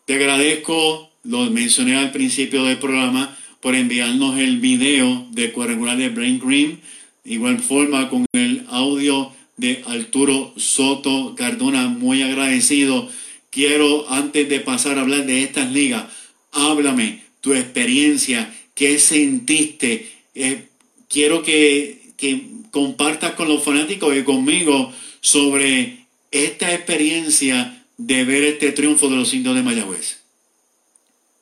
[0.06, 6.10] Te agradezco lo mencioné al principio del programa, por enviarnos el video de cuadrangular de
[6.10, 6.80] Brain Green,
[7.26, 13.10] igual forma con el audio de Arturo Soto Cardona, muy agradecido.
[13.50, 16.06] Quiero, antes de pasar a hablar de estas ligas,
[16.52, 20.10] háblame tu experiencia, qué sentiste.
[20.34, 20.67] Eh,
[21.10, 28.72] quiero que, que compartas con los fanáticos y conmigo sobre esta experiencia de ver este
[28.72, 30.22] triunfo de los indios de Mayagüez.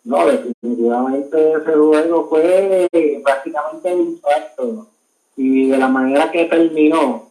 [0.06, 2.88] No, definitivamente ese juego fue
[3.24, 4.88] prácticamente un impacto.
[5.36, 7.30] Y de la manera que terminó,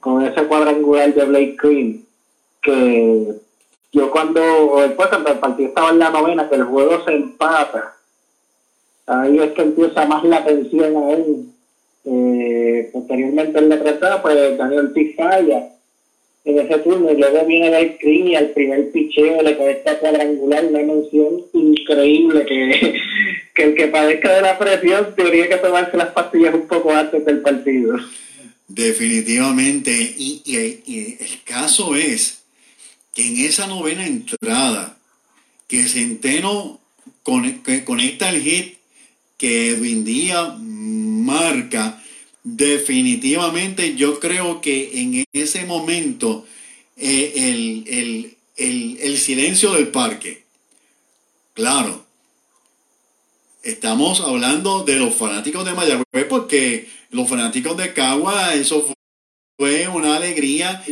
[0.00, 2.06] con ese cuadrangular de Blake Green,
[2.60, 3.34] que
[3.92, 7.94] yo cuando, después cuando el partido estaba en la novena, que el juego se empata,
[9.06, 11.46] ahí es que empieza más la tensión a él.
[12.06, 15.70] Eh, posteriormente en la tratada, pues Daniel Ortiz falla
[16.44, 17.10] en ese turno.
[17.10, 22.44] Y luego viene el screen y al primer picheo le esta cuadrangular, una mención increíble
[22.44, 23.00] que,
[23.54, 27.24] que el que padezca de la presión tendría que tomarse las pastillas un poco antes
[27.24, 27.96] del partido.
[28.68, 29.92] Definitivamente.
[29.92, 32.42] Y, y, el caso es
[33.14, 34.98] que en esa novena entrada,
[35.68, 36.80] que Centeno
[37.22, 38.76] conecta el hit
[39.44, 42.02] que Edwin Díaz marca,
[42.44, 46.46] definitivamente yo creo que en ese momento
[46.96, 50.46] eh, el, silencio del parque,
[51.52, 52.06] claro,
[53.62, 58.94] estamos hablando de los fanáticos de Mayagüez porque los fanáticos de Cagua, eso
[59.58, 60.82] fue una alegría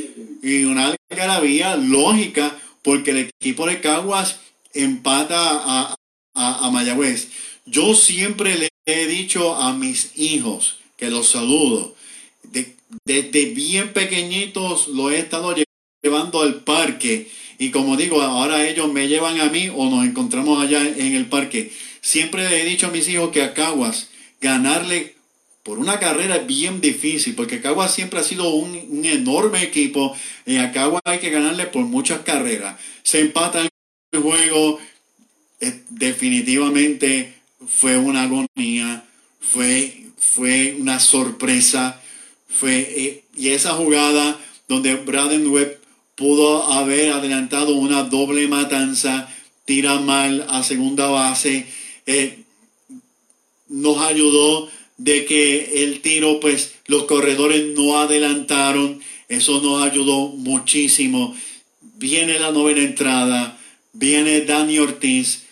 [0.43, 4.41] y una algarabía lógica porque el equipo de Caguas
[4.75, 5.97] empata a,
[6.35, 7.29] a Mayagüez.
[7.65, 11.95] Yo siempre le he dicho a mis hijos que los saludo.
[12.43, 12.75] De-
[13.05, 15.65] desde bien pequeñitos lo he estado lle-
[16.03, 20.61] llevando al parque y como digo, ahora ellos me llevan a mí o nos encontramos
[20.63, 21.73] allá en el parque.
[22.01, 24.11] Siempre le he dicho a mis hijos que a Caguas
[24.41, 25.15] ganarle
[25.63, 30.57] por una carrera es bien difícil, porque Caguas siempre ha sido un, enorme equipo y
[30.57, 32.81] a Caguas hay que ganarle por muchas carreras.
[33.05, 34.81] Se empata el juego,
[35.61, 37.33] eh, definitivamente
[37.69, 39.05] fue una agonía,
[39.41, 42.01] fue, fue una sorpresa,
[42.49, 45.79] fue, eh, y esa jugada donde Braden Webb
[46.15, 49.29] pudo haber adelantado una doble matanza,
[49.65, 51.67] tira mal a segunda base,
[52.07, 52.45] eh,
[53.69, 54.69] nos ayudó
[54.99, 61.35] de que el tiro, pues los corredores no adelantaron, eso nos ayudó muchísimo.
[61.97, 63.59] Viene la novena entrada,
[63.93, 65.45] viene Dani Ortiz,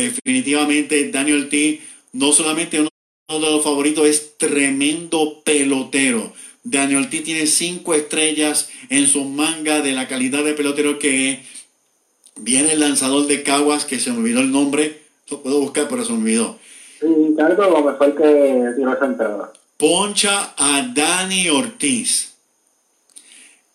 [0.00, 1.80] definitivamente Dani Ortiz
[2.12, 2.90] no solamente uno
[3.28, 6.32] de los favoritos, es tremendo pelotero.
[6.64, 11.38] Dani Ortiz tiene cinco estrellas en su manga de la calidad de pelotero que es.
[12.36, 16.04] Viene el lanzador de Caguas, que se me olvidó el nombre, lo puedo buscar, pero
[16.04, 16.58] se me olvidó.
[17.36, 19.52] Carlos Gómez fue el que tiró esa entrada.
[19.76, 22.34] poncha a Dani Ortiz,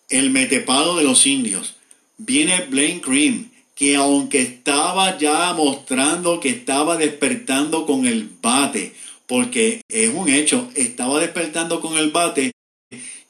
[0.08, 1.76] el metepado de los indios.
[2.16, 8.92] Viene Blaine Cream, que aunque estaba ya mostrando que estaba despertando con el bate,
[9.26, 12.52] porque es un hecho, estaba despertando con el bate,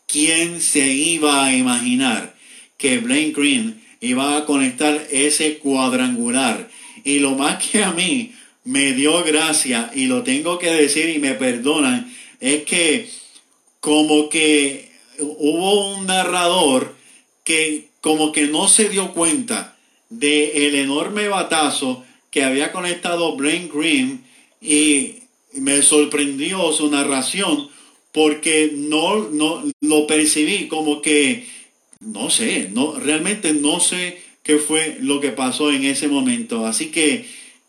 [0.06, 2.34] ¿quién se iba a imaginar
[2.76, 6.68] que Blaine Green iba a conectar ese cuadrangular?
[7.04, 8.34] Y lo más que a mí
[8.64, 13.08] me dio gracia, y lo tengo que decir y me perdonan, es que
[13.80, 16.94] como que hubo un narrador
[17.44, 19.73] que como que no se dio cuenta
[20.19, 24.24] de el enorme batazo que había conectado Blaine Green
[24.61, 25.16] y
[25.53, 27.69] me sorprendió su narración
[28.12, 31.47] porque no, no lo percibí como que
[32.01, 36.66] no sé, no realmente no sé qué fue lo que pasó en ese momento.
[36.66, 37.27] Así que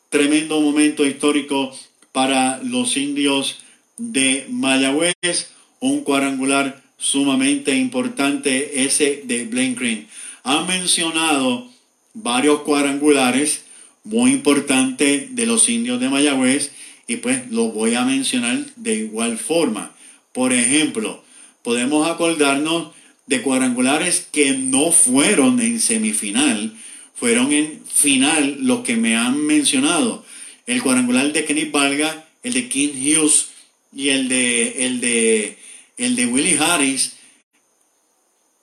[0.09, 1.75] tremendo momento histórico
[2.11, 3.59] para los indios
[3.97, 10.07] de Mayagüez, un cuadrangular sumamente importante ese de Blaine Green.
[10.43, 11.69] Han mencionado
[12.15, 13.65] varios cuadrangulares
[14.03, 16.71] muy importantes de los indios de Mayagüez
[17.07, 19.95] y pues los voy a mencionar de igual forma.
[20.31, 21.23] Por ejemplo,
[21.61, 22.93] podemos acordarnos
[23.27, 26.75] de cuadrangulares que no fueron en semifinal,
[27.15, 30.25] fueron en final los que me han mencionado.
[30.65, 33.49] El cuadrangular de Kenny Valga, el de King Hughes
[33.93, 35.57] y el de el de
[35.97, 37.13] el de Willie Harris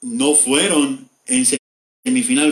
[0.03, 1.62] no fueron en semifinal,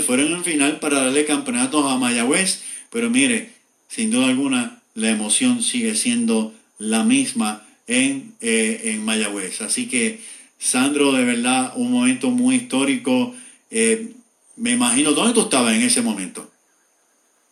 [0.02, 3.50] fueron en final para darle campeonatos a Mayagüez, pero mire,
[3.88, 9.60] sin duda alguna la emoción sigue siendo la misma en, eh, en Mayagüez.
[9.62, 10.20] Así que,
[10.58, 13.34] Sandro, de verdad, un momento muy histórico.
[13.70, 14.12] Eh,
[14.56, 16.48] me imagino, ¿dónde tú estabas en ese momento?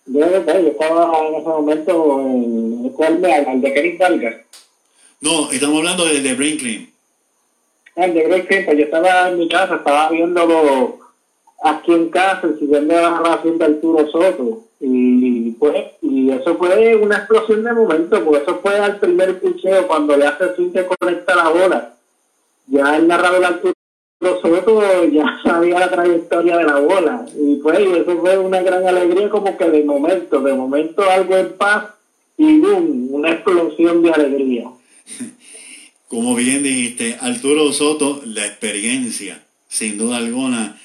[0.06, 4.36] Yo, yo estaba en ese momento en el cual me al de Kenny Vargas.
[5.20, 6.92] No, estamos hablando de, de Brinkley.
[7.96, 11.07] El de Greg Kemp, yo estaba en mi casa, estaba viéndolo
[11.62, 14.64] aquí en casa, siguiendo la narración de Arturo Soto.
[14.80, 19.86] Y pues, y eso fue una explosión de momento, porque eso fue al primer picheo
[19.88, 21.94] cuando le hace swing que conecta la bola.
[22.66, 23.74] Ya el narrador Arturo
[24.20, 27.26] Soto ya sabía la trayectoria de la bola.
[27.36, 31.52] Y pues, eso fue una gran alegría como que de momento, de momento algo en
[31.54, 31.84] paz
[32.36, 34.70] y boom, una explosión de alegría.
[36.06, 40.80] Como bien dijiste, Arturo Soto, la experiencia, sin duda alguna,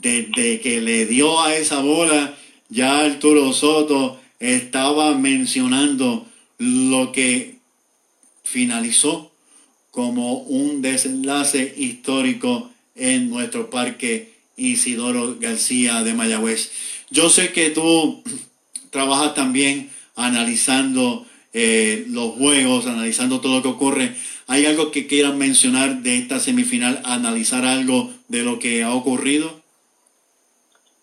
[0.00, 2.36] desde que le dio a esa bola,
[2.68, 6.26] ya Arturo Soto estaba mencionando
[6.58, 7.56] lo que
[8.42, 9.30] finalizó
[9.90, 16.70] como un desenlace histórico en nuestro parque Isidoro García de Mayagüez.
[17.10, 18.22] Yo sé que tú
[18.90, 24.14] trabajas también analizando eh, los juegos, analizando todo lo que ocurre.
[24.46, 27.00] ¿Hay algo que quieran mencionar de esta semifinal?
[27.04, 29.61] ¿Analizar algo de lo que ha ocurrido?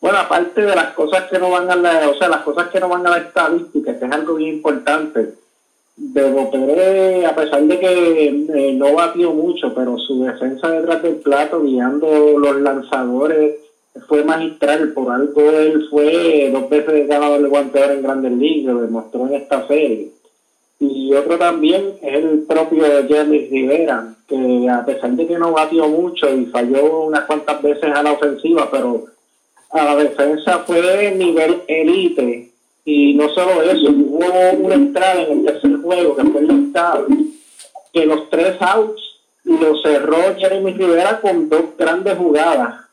[0.01, 2.79] Bueno, aparte de las cosas que no van a la, o sea, las cosas que
[2.79, 5.33] no van a la estadística, que es algo bien importante.
[5.97, 11.15] Bebo Pérez, a pesar de que eh, no batió mucho, pero su defensa detrás del
[11.17, 13.57] plato, guiando los lanzadores,
[14.07, 14.93] fue magistral.
[14.93, 19.33] Por algo él fue dos veces ganador de guanteador en Grandes Ligas, lo demostró en
[19.33, 20.11] esta serie.
[20.79, 25.89] Y otro también es el propio Jeremy Rivera, que a pesar de que no batió
[25.89, 29.07] mucho y falló unas cuantas veces a la ofensiva, pero
[29.71, 32.49] a la defensa fue nivel elite.
[32.85, 37.07] Y no solo eso, hubo una entrada en el tercer juego, que fue el octavo,
[37.93, 39.01] que los tres outs
[39.43, 42.85] lo cerró Jeremy Rivera con dos grandes jugadas.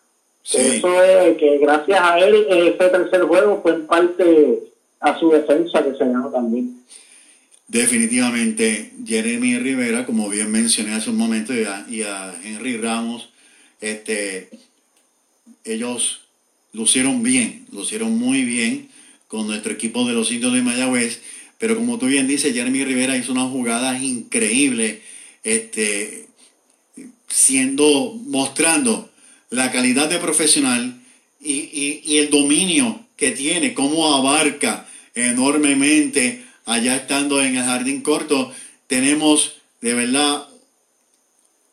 [0.52, 4.62] Eso es que gracias a él ese tercer juego fue en parte
[5.00, 6.82] a su defensa que se ganó también.
[7.68, 13.28] Definitivamente, Jeremy Rivera, como bien mencioné hace un momento, y a, y a Henry Ramos,
[13.80, 14.50] este,
[15.64, 16.25] ellos
[16.76, 18.90] lucieron bien, lucieron muy bien
[19.28, 21.22] con nuestro equipo de los indios de Mayagüez,
[21.58, 24.98] pero como tú bien dices, Jeremy Rivera hizo unas jugadas increíbles,
[25.42, 26.26] este,
[27.28, 29.10] siendo, mostrando
[29.48, 31.00] la calidad de profesional
[31.40, 38.52] y, y, el dominio que tiene, cómo abarca enormemente allá estando en el jardín corto,
[38.86, 40.46] tenemos de verdad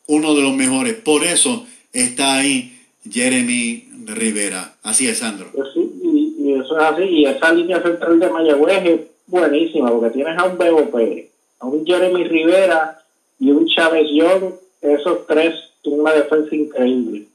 [0.08, 0.94] uno de los mejores.
[0.94, 4.76] Por eso está ahí Jeremy Rivera.
[4.84, 5.50] Así es, Sandro.
[5.54, 7.04] Pues sí, y, y eso es así.
[7.04, 11.68] Y esa línea central de Mayagüez es buenísima, porque tienes a un Bebo Pérez, a
[11.68, 13.02] un Jeremy Rivera
[13.40, 14.54] y un Chávez Young.
[14.82, 15.56] Esos tres,
[15.86, 17.26] una defensa increíble.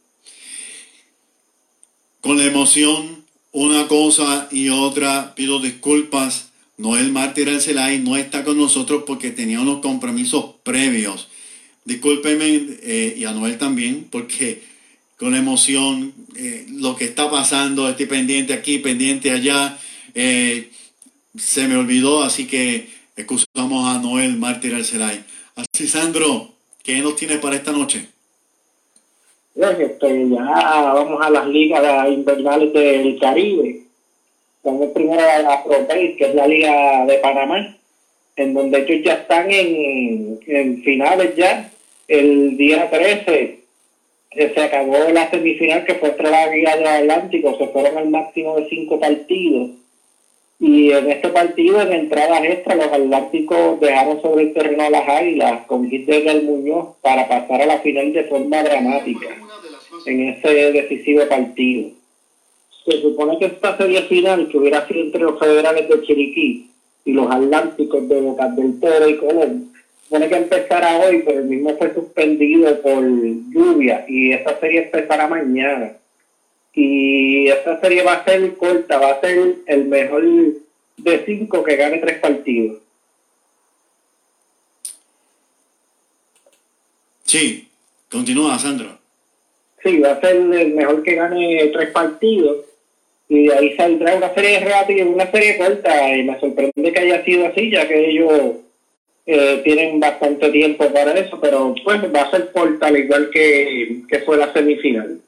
[2.20, 6.50] Con la emoción, una cosa y otra, pido disculpas.
[6.76, 11.28] Noel Mártir Arcelay no está con nosotros porque tenía unos compromisos previos.
[11.84, 14.62] Discúlpeme, eh, y a Noel también, porque
[15.18, 19.76] con emoción, eh, lo que está pasando, estoy pendiente aquí, pendiente allá,
[20.14, 20.70] eh,
[21.36, 25.24] se me olvidó, así que excusamos a Noel Mártir Arcelay.
[25.56, 26.50] Así, Sandro,
[26.84, 28.06] ¿qué nos tienes para esta noche?
[29.56, 33.80] Este, ya vamos a las ligas invernales del Caribe.
[34.62, 37.76] Vamos primero a la Pro Base, que es la liga de Panamá,
[38.36, 41.72] en donde ellos ya están en, en finales ya.
[42.06, 43.58] El día 13 eh,
[44.30, 48.56] se acabó la semifinal que fue entre la Liga del Atlántico, se fueron al máximo
[48.56, 49.70] de cinco partidos.
[50.60, 55.08] Y en este partido, en entradas extra, los Atlánticos dejaron sobre el terreno a las
[55.08, 59.28] Águilas con hit de Muñoz para pasar a la final de forma dramática
[60.06, 61.90] en ese decisivo partido.
[62.84, 66.70] Se supone que esta serie final, que hubiera sido entre los federales de Chiriquí
[67.04, 69.72] y los Atlánticos de Bocas del Toro y Colón,
[70.08, 75.28] supone que empezara hoy, pero el mismo fue suspendido por lluvia y esa serie empezará
[75.28, 75.92] mañana
[76.72, 80.24] y esta serie va a ser corta, va a ser el mejor
[80.96, 82.78] de cinco que gane tres partidos.
[87.24, 87.68] Sí,
[88.10, 88.96] continúa, Sandro.
[89.82, 92.64] Sí, va a ser el mejor que gane tres partidos
[93.28, 97.22] y de ahí saldrá una serie rápida, una serie corta y me sorprende que haya
[97.24, 98.52] sido así, ya que ellos
[99.30, 104.00] eh, tienen bastante tiempo para eso, pero pues va a ser corta al igual que,
[104.08, 105.20] que fue la semifinal.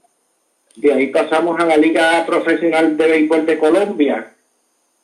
[0.76, 4.32] De ahí pasamos a la Liga Profesional de Béisbol de Colombia,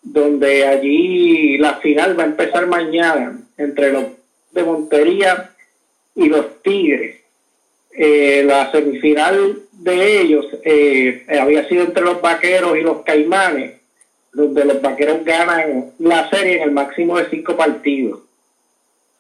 [0.03, 4.05] donde allí la final va a empezar mañana entre los
[4.53, 5.51] de Montería
[6.15, 7.17] y los Tigres.
[7.91, 13.75] Eh, la semifinal de ellos eh, había sido entre los Vaqueros y los Caimanes,
[14.33, 18.26] donde los Vaqueros ganan la serie en el máximo de cinco partidos.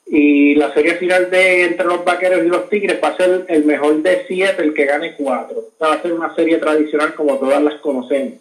[0.06, 3.64] Y la serie final de entre los vaqueros y los tigres va a ser el
[3.64, 5.70] mejor de siete, el que gane cuatro.
[5.82, 8.34] va a ser una serie tradicional como todas las conocemos.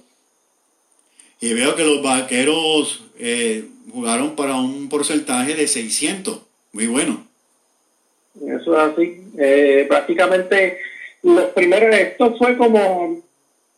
[1.41, 6.39] Y veo que los vaqueros eh, jugaron para un porcentaje de 600.
[6.71, 7.25] Muy bueno.
[8.41, 9.21] Eso es así.
[9.37, 10.77] Eh, prácticamente
[11.23, 13.21] los primeros, esto fue como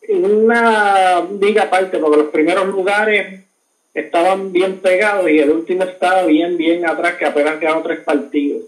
[0.10, 3.47] una liga aparte, porque los primeros lugares
[4.02, 8.64] estaban bien pegados y el último estaba bien, bien atrás, que apenas quedaron tres partidos.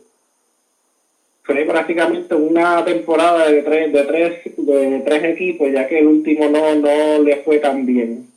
[1.44, 6.48] Fue prácticamente una temporada de tres, de tres, de tres equipos, ya que el último
[6.50, 8.28] no, no le fue tan bien.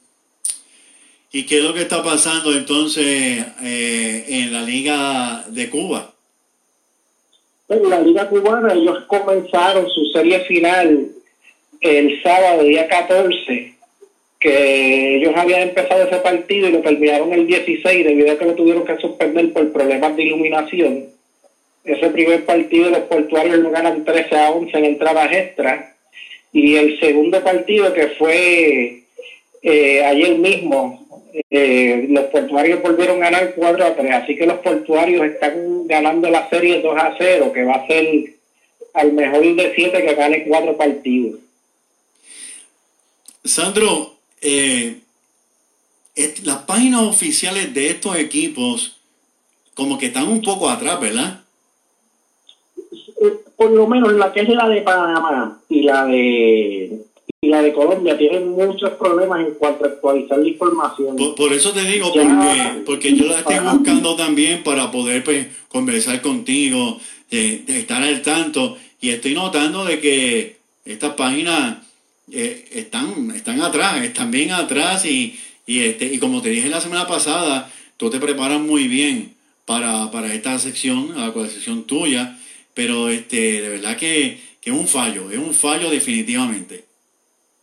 [1.30, 6.12] ¿Y qué es lo que está pasando entonces eh, en la Liga de Cuba?
[7.68, 11.08] En la Liga Cubana ellos comenzaron su serie final
[11.80, 13.74] el sábado, día 14,
[14.42, 18.54] que ellos habían empezado ese partido y lo terminaron el 16 debido a que lo
[18.54, 21.04] tuvieron que suspender por problemas de iluminación.
[21.84, 25.94] Ese primer partido los portuarios lo ganan 13 a 11 en entradas extras.
[26.52, 29.02] Y el segundo partido que fue
[29.62, 31.06] eh, ayer mismo
[31.48, 36.28] eh, los portuarios volvieron a ganar 4 a 3 así que los portuarios están ganando
[36.28, 38.34] la serie 2 a 0 que va a ser
[38.92, 41.40] al mejor de 7 que gane 4 partidos.
[43.44, 44.12] Sandro,
[44.42, 45.00] eh,
[46.44, 48.98] las páginas oficiales de estos equipos
[49.74, 51.40] como que están un poco atrás, ¿verdad?
[53.20, 57.02] Eh, por lo menos la que es la de Panamá y la de
[57.44, 61.16] y la de Colombia tienen muchos problemas en cuanto a actualizar la información.
[61.16, 66.22] Por, eso te digo, porque, porque yo la estoy buscando también para poder pues, conversar
[66.22, 67.00] contigo,
[67.32, 71.78] de, estar al tanto, y estoy notando de que estas páginas
[72.32, 76.80] eh, están, están atrás, están bien atrás, y, y, este, y como te dije la
[76.80, 79.34] semana pasada, tú te preparas muy bien
[79.66, 82.38] para, para esta sección, la sección tuya,
[82.74, 86.84] pero este, de verdad que, que es un fallo, es un fallo definitivamente.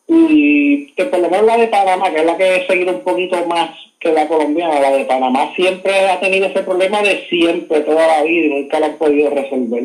[0.07, 3.03] Y que por lo menos la de Panamá, que es la que he seguido un
[3.03, 7.81] poquito más que la colombiana, la de Panamá siempre ha tenido ese problema de siempre,
[7.81, 9.83] toda la vida, y nunca lo han podido resolver.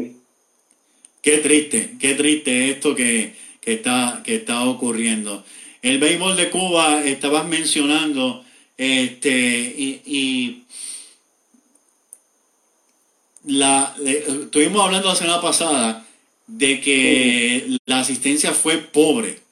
[1.21, 3.33] Qué triste, qué triste esto que,
[3.65, 5.45] que, está, que está ocurriendo.
[5.83, 8.45] El béisbol de Cuba, estabas mencionando,
[8.77, 10.65] este, y, y
[13.45, 16.07] la, estuvimos hablando la semana pasada
[16.47, 19.45] de que la asistencia fue pobre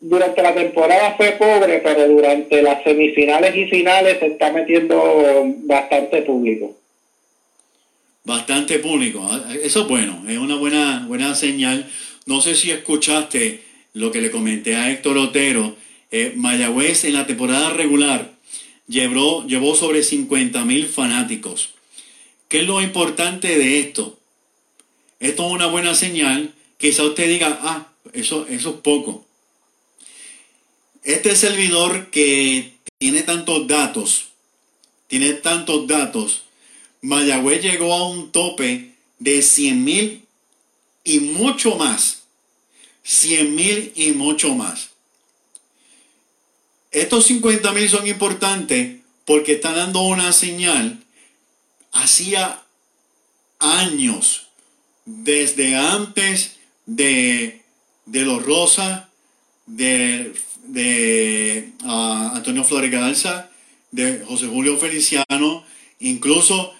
[0.00, 6.22] durante la temporada fue pobre, pero durante las semifinales y finales se está metiendo bastante
[6.22, 6.76] público.
[8.24, 9.28] Bastante público,
[9.62, 11.88] eso es bueno, es una buena, buena señal.
[12.28, 13.64] No sé si escuchaste
[13.94, 15.74] lo que le comenté a Héctor Otero.
[16.10, 18.34] Eh, Mayagüez en la temporada regular
[18.86, 21.70] llevó, llevó sobre 50 mil fanáticos.
[22.48, 24.18] ¿Qué es lo importante de esto?
[25.20, 26.52] Esto es una buena señal.
[26.76, 29.24] Quizá usted diga, ah, eso, eso es poco.
[31.04, 34.28] Este servidor que tiene tantos datos,
[35.06, 36.42] tiene tantos datos,
[37.00, 40.22] Mayagüez llegó a un tope de 100 mil
[41.04, 42.17] y mucho más.
[43.08, 44.90] 100 mil y mucho más.
[46.90, 51.02] Estos 50 mil son importantes porque están dando una señal
[51.92, 52.62] hacía
[53.58, 54.48] años,
[55.04, 56.56] desde antes
[56.86, 57.62] de,
[58.06, 59.08] de los Rosa,
[59.66, 60.34] de
[60.68, 63.50] de uh, Antonio Flores Galza,
[63.90, 65.64] de José Julio Feliciano,
[65.98, 66.74] incluso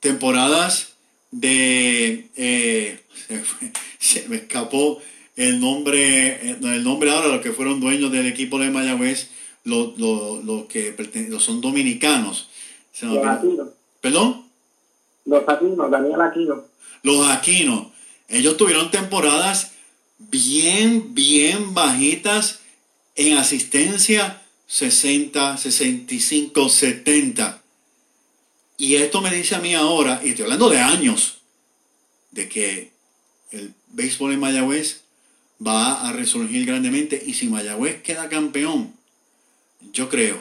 [0.00, 0.94] temporadas
[1.30, 3.00] de eh,
[3.98, 5.00] se, me escapó
[5.36, 9.30] el nombre el nombre ahora los que fueron dueños del equipo de Mayagüez
[9.64, 10.94] los, los, que
[11.38, 12.50] son dominicanos.
[13.00, 13.68] Los Aquinos.
[14.00, 14.44] perdón
[15.24, 16.64] los Aquinos Daniel Aquino.
[17.02, 17.86] Los Aquinos
[18.28, 19.72] ellos tuvieron temporadas
[20.18, 22.60] bien bien bajitas
[23.16, 27.62] en asistencia 60, 65, 70.
[28.76, 31.38] Y esto me dice a mí ahora, y estoy hablando de años,
[32.32, 32.90] de que
[33.52, 35.03] el béisbol en Mayagüez
[35.64, 37.22] va a resurgir grandemente.
[37.24, 38.92] Y si Mayagüez queda campeón,
[39.92, 40.38] yo creo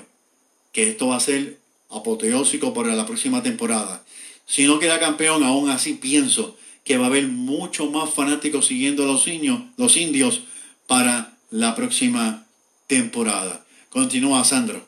[0.71, 1.57] que esto va a ser
[1.89, 4.03] apoteósico para la próxima temporada.
[4.45, 9.03] Si no queda campeón, aún así pienso que va a haber mucho más fanáticos siguiendo
[9.03, 10.43] a los, niños, los indios
[10.87, 12.45] para la próxima
[12.87, 13.63] temporada.
[13.89, 14.81] Continúa, Sandro.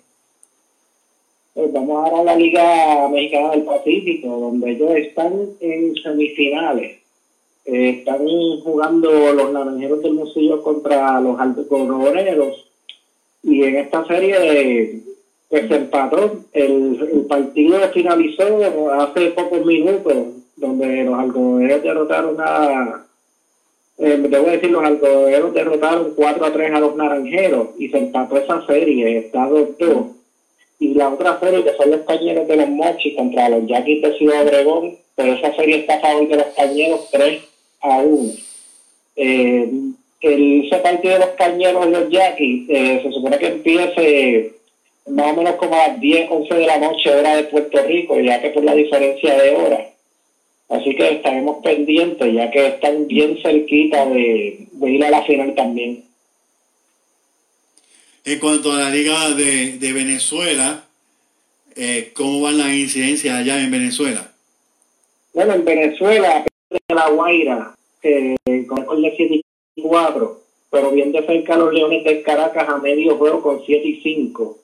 [1.53, 7.04] Pues vamos ahora a la Liga Mexicana del Pacífico, donde ellos están en semifinales.
[7.65, 8.25] Eh, están
[8.63, 12.67] jugando los naranjeros del Musillo contra los algodoneros.
[13.43, 15.01] Y en esta serie
[15.49, 16.39] pues, empató.
[16.53, 20.15] El, el partido finalizó hace pocos minutos,
[20.55, 23.05] donde los algodoneros derrotaron a
[23.97, 28.37] eh, debo decir, los algodoneros derrotaron 4 a 3 a los naranjeros y se empató
[28.37, 30.11] esa serie, está 2-2.
[30.79, 34.17] Y la otra serie, que son los cañeros de los Mochis contra los Yaquis de
[34.17, 37.41] Ciudad Obregón, pero esa serie está a favor de los cañeros 3
[37.85, 38.33] a 1.
[39.17, 39.69] Eh,
[40.21, 44.51] el, ese partido de los cañeros de los Yaquis eh, se supone que empiece
[45.07, 48.19] más o menos como a las 10, 11 de la noche, hora de Puerto Rico,
[48.19, 49.95] ya que por la diferencia de hora
[50.67, 56.03] Así que estaremos pendientes, ya que están bien cerquita de, ir a la final también.
[58.23, 60.85] En cuanto a la Liga de, Venezuela,
[61.75, 64.31] eh, ¿cómo van las incidencias allá en Venezuela?
[65.33, 66.43] Bueno, en Venezuela,
[66.89, 68.35] La Guaira, eh,
[68.67, 69.41] con el 7
[69.75, 73.87] y 4, pero bien de cerca los Leones de Caracas a medio juego con 7
[73.87, 74.57] y 5.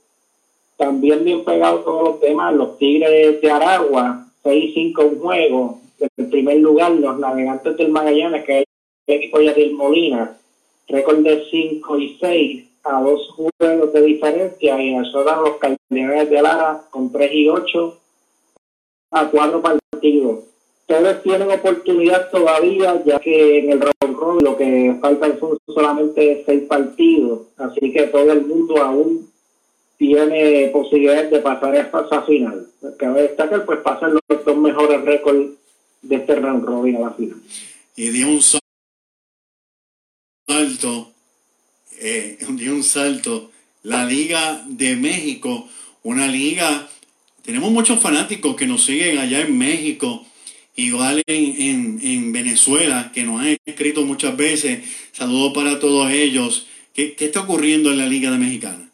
[0.78, 5.80] También bien pegados todos los demás, los Tigres de Aragua, 6 y 5 en juego,
[6.18, 8.66] en primer lugar, los navegantes del Magallanes, que es
[9.08, 10.38] el equipo de Molina,
[10.88, 16.42] récord de 5 y 6 a dos juegos de diferencia, y nosotros los Cardenales de
[16.42, 17.98] Lara con 3 y 8
[19.12, 20.51] a 4 partidos.
[20.92, 26.64] Todos tienen oportunidad todavía, ya que en el Ron lo que faltan son solamente 6
[26.68, 29.32] partidos, así que todo el mundo aún
[29.98, 32.68] tiene posibilidades de pasar a esa final.
[33.00, 35.52] Cabe destacar, pues pasan los dos mejores récords
[36.02, 37.38] de este round robin a la final.
[37.96, 38.42] Y dio un
[40.46, 41.08] salto,
[42.02, 43.50] eh, dio un salto
[43.84, 45.70] la Liga de México,
[46.04, 46.90] una liga,
[47.44, 50.26] tenemos muchos fanáticos que nos siguen allá en México,
[50.88, 54.80] igual en, en, Venezuela, que nos han escrito muchas veces,
[55.12, 56.68] saludos para todos ellos.
[56.94, 58.90] ¿Qué, ¿Qué está ocurriendo en la Liga de Mexicana?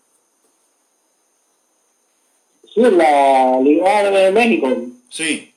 [2.73, 4.69] Sí, la Liga de México.
[5.09, 5.51] Sí.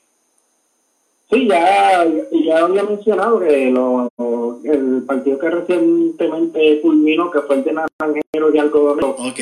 [1.29, 2.05] Sí, ya,
[2.45, 4.11] ya había mencionado que lo,
[4.65, 9.11] el partido que recientemente culminó, que fue el de Naranjero y Algodonero.
[9.11, 9.39] Ok.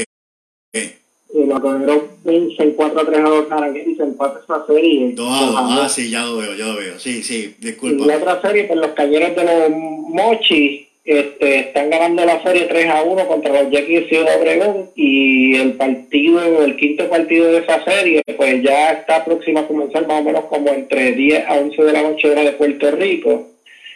[1.32, 5.12] Y los Algodoneros vencen 4 a 3 a 2 Naranjeros y se empata esa serie.
[5.14, 7.00] 2 a 2, ah, sí, ya lo veo, ya lo veo.
[7.00, 8.04] Sí, sí, disculpa.
[8.04, 12.66] Y la otra serie, pues los cañeros de los Mochis este, están ganando la serie
[12.66, 17.52] 3 a 1 contra los Yankees de Ciudad Obregón y el partido, el quinto partido
[17.52, 21.48] de esa serie, pues ya está próximo a comenzar más o menos como entre 10
[21.48, 23.48] a 11 de la noche hora de Puerto Rico.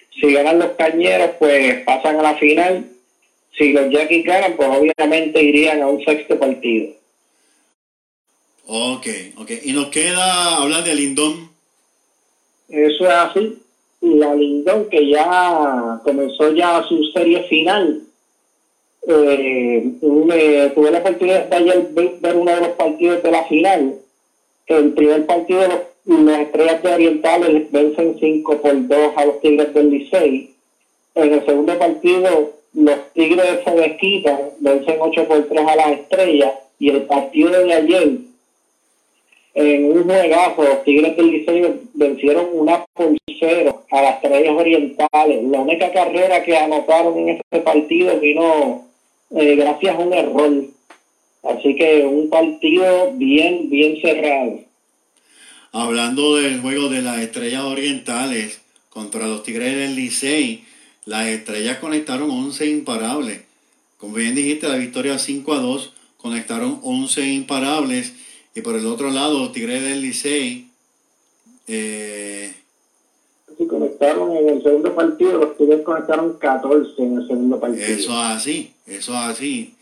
[0.09, 2.85] Si ganan los cañeros, pues pasan a la final.
[3.57, 6.93] Si los Yankees ganan, pues obviamente irían a un sexto partido.
[8.65, 9.07] Ok,
[9.37, 9.51] ok.
[9.63, 11.49] Y nos queda hablar de Lindón.
[12.69, 13.63] Eso es así
[14.03, 18.01] la Lindón, que ya comenzó ya su serie final.
[19.07, 23.95] Eh, tuve la oportunidad de ayer ver uno de los partidos de la final.
[24.67, 25.61] El primer partido,
[26.05, 30.53] las estrellas de Orientales vencen 5 por 2 a los Tigres del Licey.
[31.15, 36.53] En el segundo partido, los Tigres de Mezquita vencen 8 por 3 a las estrellas.
[36.79, 38.17] Y el partido de ayer,
[39.55, 45.43] en un juegazo, los Tigres del Liceo vencieron una por cero a las estrellas orientales.
[45.43, 48.87] La única carrera que anotaron en ese partido vino
[49.31, 50.65] eh, gracias a un error.
[51.43, 54.59] Así que un partido bien, bien cerrado.
[55.71, 60.63] Hablando del juego de las estrellas orientales contra los Tigres del Licey,
[61.05, 63.41] las estrellas conectaron 11 imparables.
[63.97, 68.13] Como bien dijiste, la victoria 5 a 2, conectaron 11 imparables
[68.55, 70.69] y por el otro lado, Tigre del Licey.
[71.67, 72.53] Eh,
[73.57, 77.85] sí, conectaron en el segundo partido, los Tigres conectaron 14 en el segundo partido.
[77.85, 79.75] Eso es así, eso es así.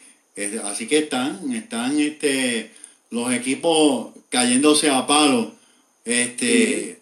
[0.64, 2.72] así que están, están este,
[3.10, 5.52] los equipos cayéndose a palo.
[6.06, 7.00] Este,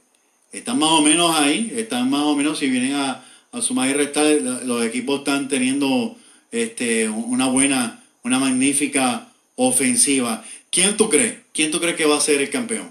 [0.52, 3.94] Están más o menos ahí, están más o menos, si vienen a, a sumar y
[3.94, 4.26] restar,
[4.66, 6.16] los equipos están teniendo
[6.52, 10.44] este, una buena, una magnífica ofensiva.
[10.72, 11.36] ¿Quién tú crees?
[11.60, 12.90] ¿Quién tú crees que va a ser el campeón?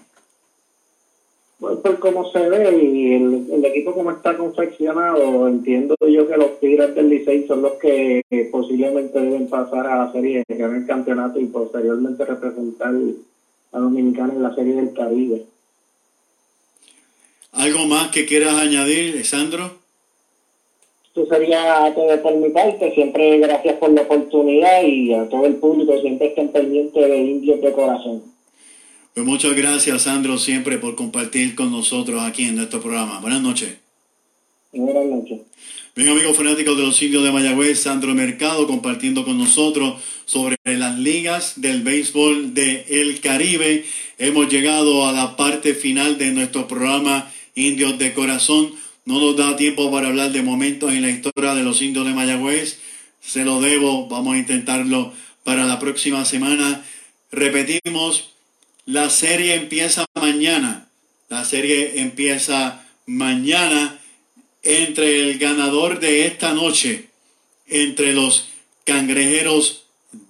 [1.58, 6.60] Pues por cómo se ve y el, equipo como está confeccionado, entiendo yo que los
[6.60, 8.20] Tigres del Licey son los que
[8.52, 12.92] posiblemente deben pasar a la serie, ganar el campeonato y posteriormente representar
[13.72, 15.46] a Dominicana en la serie del Caribe.
[17.52, 19.78] ¿Algo más que quieras añadir, Sandro?
[21.06, 22.92] Esto sería todo por mi parte.
[22.92, 27.62] Siempre gracias por la oportunidad y a todo el público siempre estén pendientes de Indios
[27.62, 28.36] de Corazón.
[29.18, 33.18] Pues muchas gracias, Sandro, siempre por compartir con nosotros aquí en nuestro programa.
[33.18, 33.76] Buenas noches.
[34.72, 35.40] Buenas noches.
[35.96, 41.00] Bien, amigos fanáticos de los indios de Mayagüez, Sandro Mercado compartiendo con nosotros sobre las
[41.00, 43.84] ligas del béisbol del el Caribe.
[44.18, 48.72] Hemos llegado a la parte final de nuestro programa Indios de Corazón.
[49.04, 52.14] No nos da tiempo para hablar de momentos en la historia de los indios de
[52.14, 52.78] Mayagüez.
[53.20, 55.12] Se lo debo, vamos a intentarlo
[55.42, 56.84] para la próxima semana.
[57.32, 58.37] Repetimos,
[58.88, 60.88] la serie empieza mañana.
[61.28, 64.00] La serie empieza mañana
[64.62, 67.10] entre el ganador de esta noche,
[67.66, 68.48] entre los
[68.84, 69.84] cangrejeros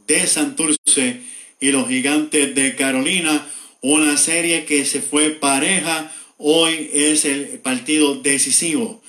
[0.08, 1.20] de Santurce
[1.60, 3.46] y los gigantes de Carolina.
[3.80, 6.12] Una serie que se fue pareja.
[6.36, 9.00] Hoy es el partido decisivo.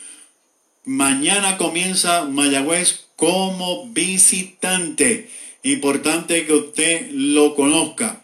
[0.85, 5.27] Mañana comienza Mayagüez como visitante.
[5.63, 8.21] Importante que usted lo conozca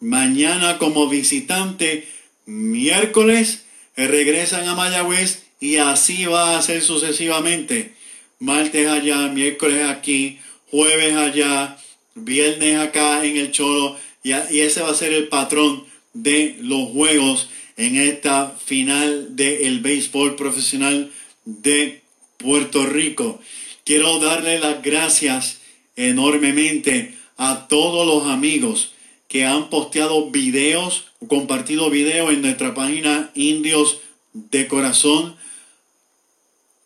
[0.00, 2.08] mañana como visitante,
[2.46, 3.64] miércoles
[3.96, 7.94] regresan a Mayagüez y así va a ser sucesivamente.
[8.38, 10.38] Martes allá, miércoles aquí,
[10.70, 11.76] jueves allá,
[12.14, 17.48] viernes acá en el Cholo y, ese va a ser el patrón de los juegos
[17.76, 21.10] en esta final del béisbol profesional
[21.44, 22.02] de
[22.36, 23.40] Puerto Rico.
[23.84, 25.60] Quiero darle las gracias
[25.96, 28.92] enormemente a todos los amigos
[29.28, 34.00] que han posteado videos, compartido videos en nuestra página Indios
[34.32, 35.36] de Corazón,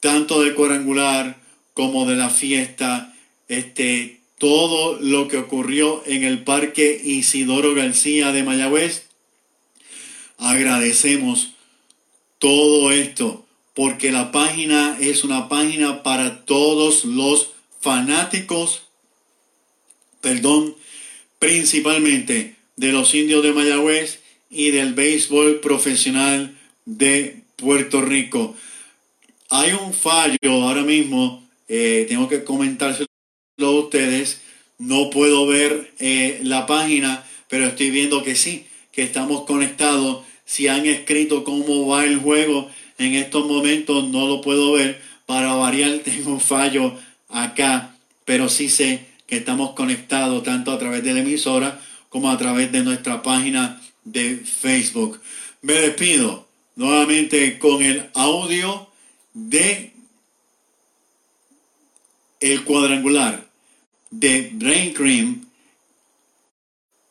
[0.00, 1.40] tanto de Corangular
[1.74, 3.14] como de la fiesta.
[3.48, 9.04] Este, todo lo que ocurrió en el Parque Isidoro García de Mayagüez.
[10.36, 11.52] Agradecemos
[12.40, 18.82] todo esto porque la página es una página para todos los fanáticos,
[20.20, 20.74] perdón,
[21.42, 28.54] principalmente de los indios de Mayagüez y del béisbol profesional de Puerto Rico.
[29.50, 33.08] Hay un fallo ahora mismo, eh, tengo que comentárselo
[33.58, 34.40] a ustedes,
[34.78, 40.24] no puedo ver eh, la página, pero estoy viendo que sí, que estamos conectados.
[40.44, 45.02] Si han escrito cómo va el juego en estos momentos, no lo puedo ver.
[45.26, 46.96] Para variar, tengo un fallo
[47.28, 52.70] acá, pero sí sé estamos conectados tanto a través de la emisora como a través
[52.70, 55.20] de nuestra página de Facebook.
[55.62, 58.88] Me despido nuevamente con el audio
[59.32, 59.92] de
[62.40, 63.46] el cuadrangular
[64.10, 65.48] de Brain Cream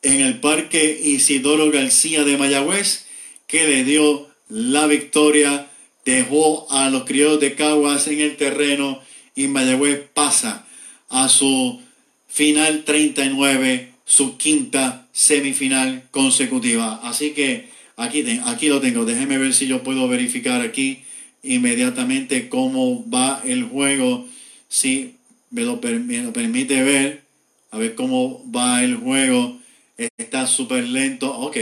[0.02, 3.06] en el Parque Isidoro García de Mayagüez,
[3.46, 5.70] que le dio la victoria,
[6.04, 9.00] dejó a los criados de Caguas en el terreno
[9.34, 10.66] y Mayagüez pasa
[11.08, 11.80] a su
[12.32, 17.00] final 39, su quinta semifinal consecutiva.
[17.02, 21.04] Así que aquí, aquí lo tengo, déjeme ver si yo puedo verificar aquí
[21.42, 24.26] inmediatamente cómo va el juego.
[24.68, 25.16] Si
[25.50, 27.22] me lo, permite ver,
[27.70, 29.58] a ver cómo va el juego.
[30.16, 31.58] Está súper lento, ok,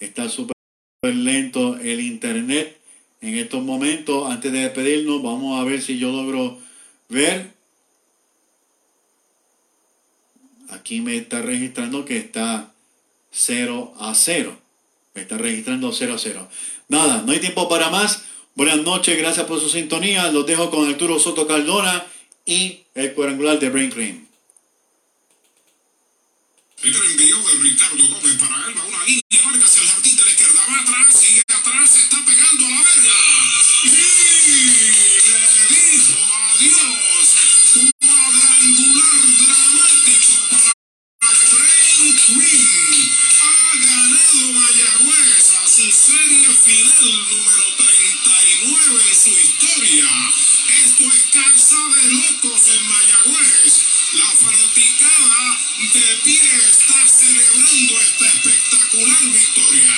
[0.00, 0.54] está súper
[1.02, 2.76] lento el internet
[3.22, 4.30] en estos momentos.
[4.30, 6.58] Antes de despedirnos, vamos a ver si yo logro
[7.08, 7.53] ver.
[10.70, 12.72] Aquí me está registrando que está
[13.32, 14.58] 0 a 0.
[15.14, 16.48] Me está registrando 0 a 0.
[16.88, 18.22] Nada, no hay tiempo para más.
[18.54, 20.30] Buenas noches, gracias por su sintonía.
[20.30, 22.06] Los dejo con Arturo Soto Cardona
[22.44, 24.24] y el cuadrangular de Brain Cream.
[51.34, 53.74] Casa de locos en Mayagüez.
[54.14, 55.58] La fanaticada
[55.92, 56.40] de pie
[56.70, 59.94] está celebrando esta espectacular victoria.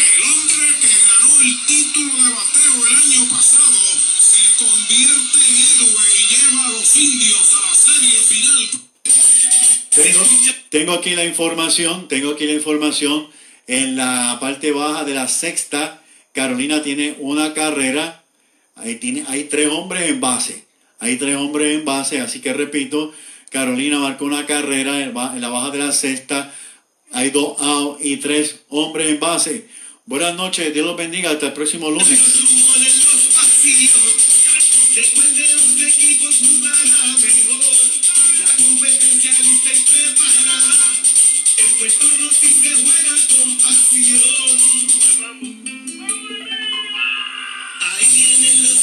[0.00, 3.80] El hombre que ganó el título de bateo el año pasado
[4.18, 8.70] se convierte en héroe y lleva a los indios a la serie final.
[9.90, 10.26] Tengo,
[10.70, 13.28] tengo aquí la información, tengo aquí la información.
[13.66, 18.21] En la parte baja de la sexta, Carolina tiene una carrera.
[18.74, 20.64] Ahí tiene, hay tres hombres en base.
[20.98, 23.12] Hay tres hombres en base, así que repito,
[23.50, 26.54] Carolina marcó una carrera en la baja de la sexta.
[27.12, 29.66] Hay dos out y tres hombres en base.
[30.06, 31.30] Buenas noches, Dios los bendiga.
[31.30, 32.18] Hasta el próximo lunes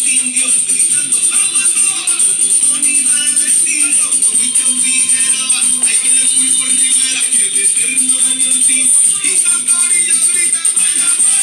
[0.09, 2.23] indios gritando ¡Vamos todos!
[2.39, 2.75] Como
[5.85, 8.89] hay que el Pulpo Rivera, que el eterno Daniel Ortiz
[9.23, 9.35] y
[10.75, 11.38] ¡Vaya, vaya!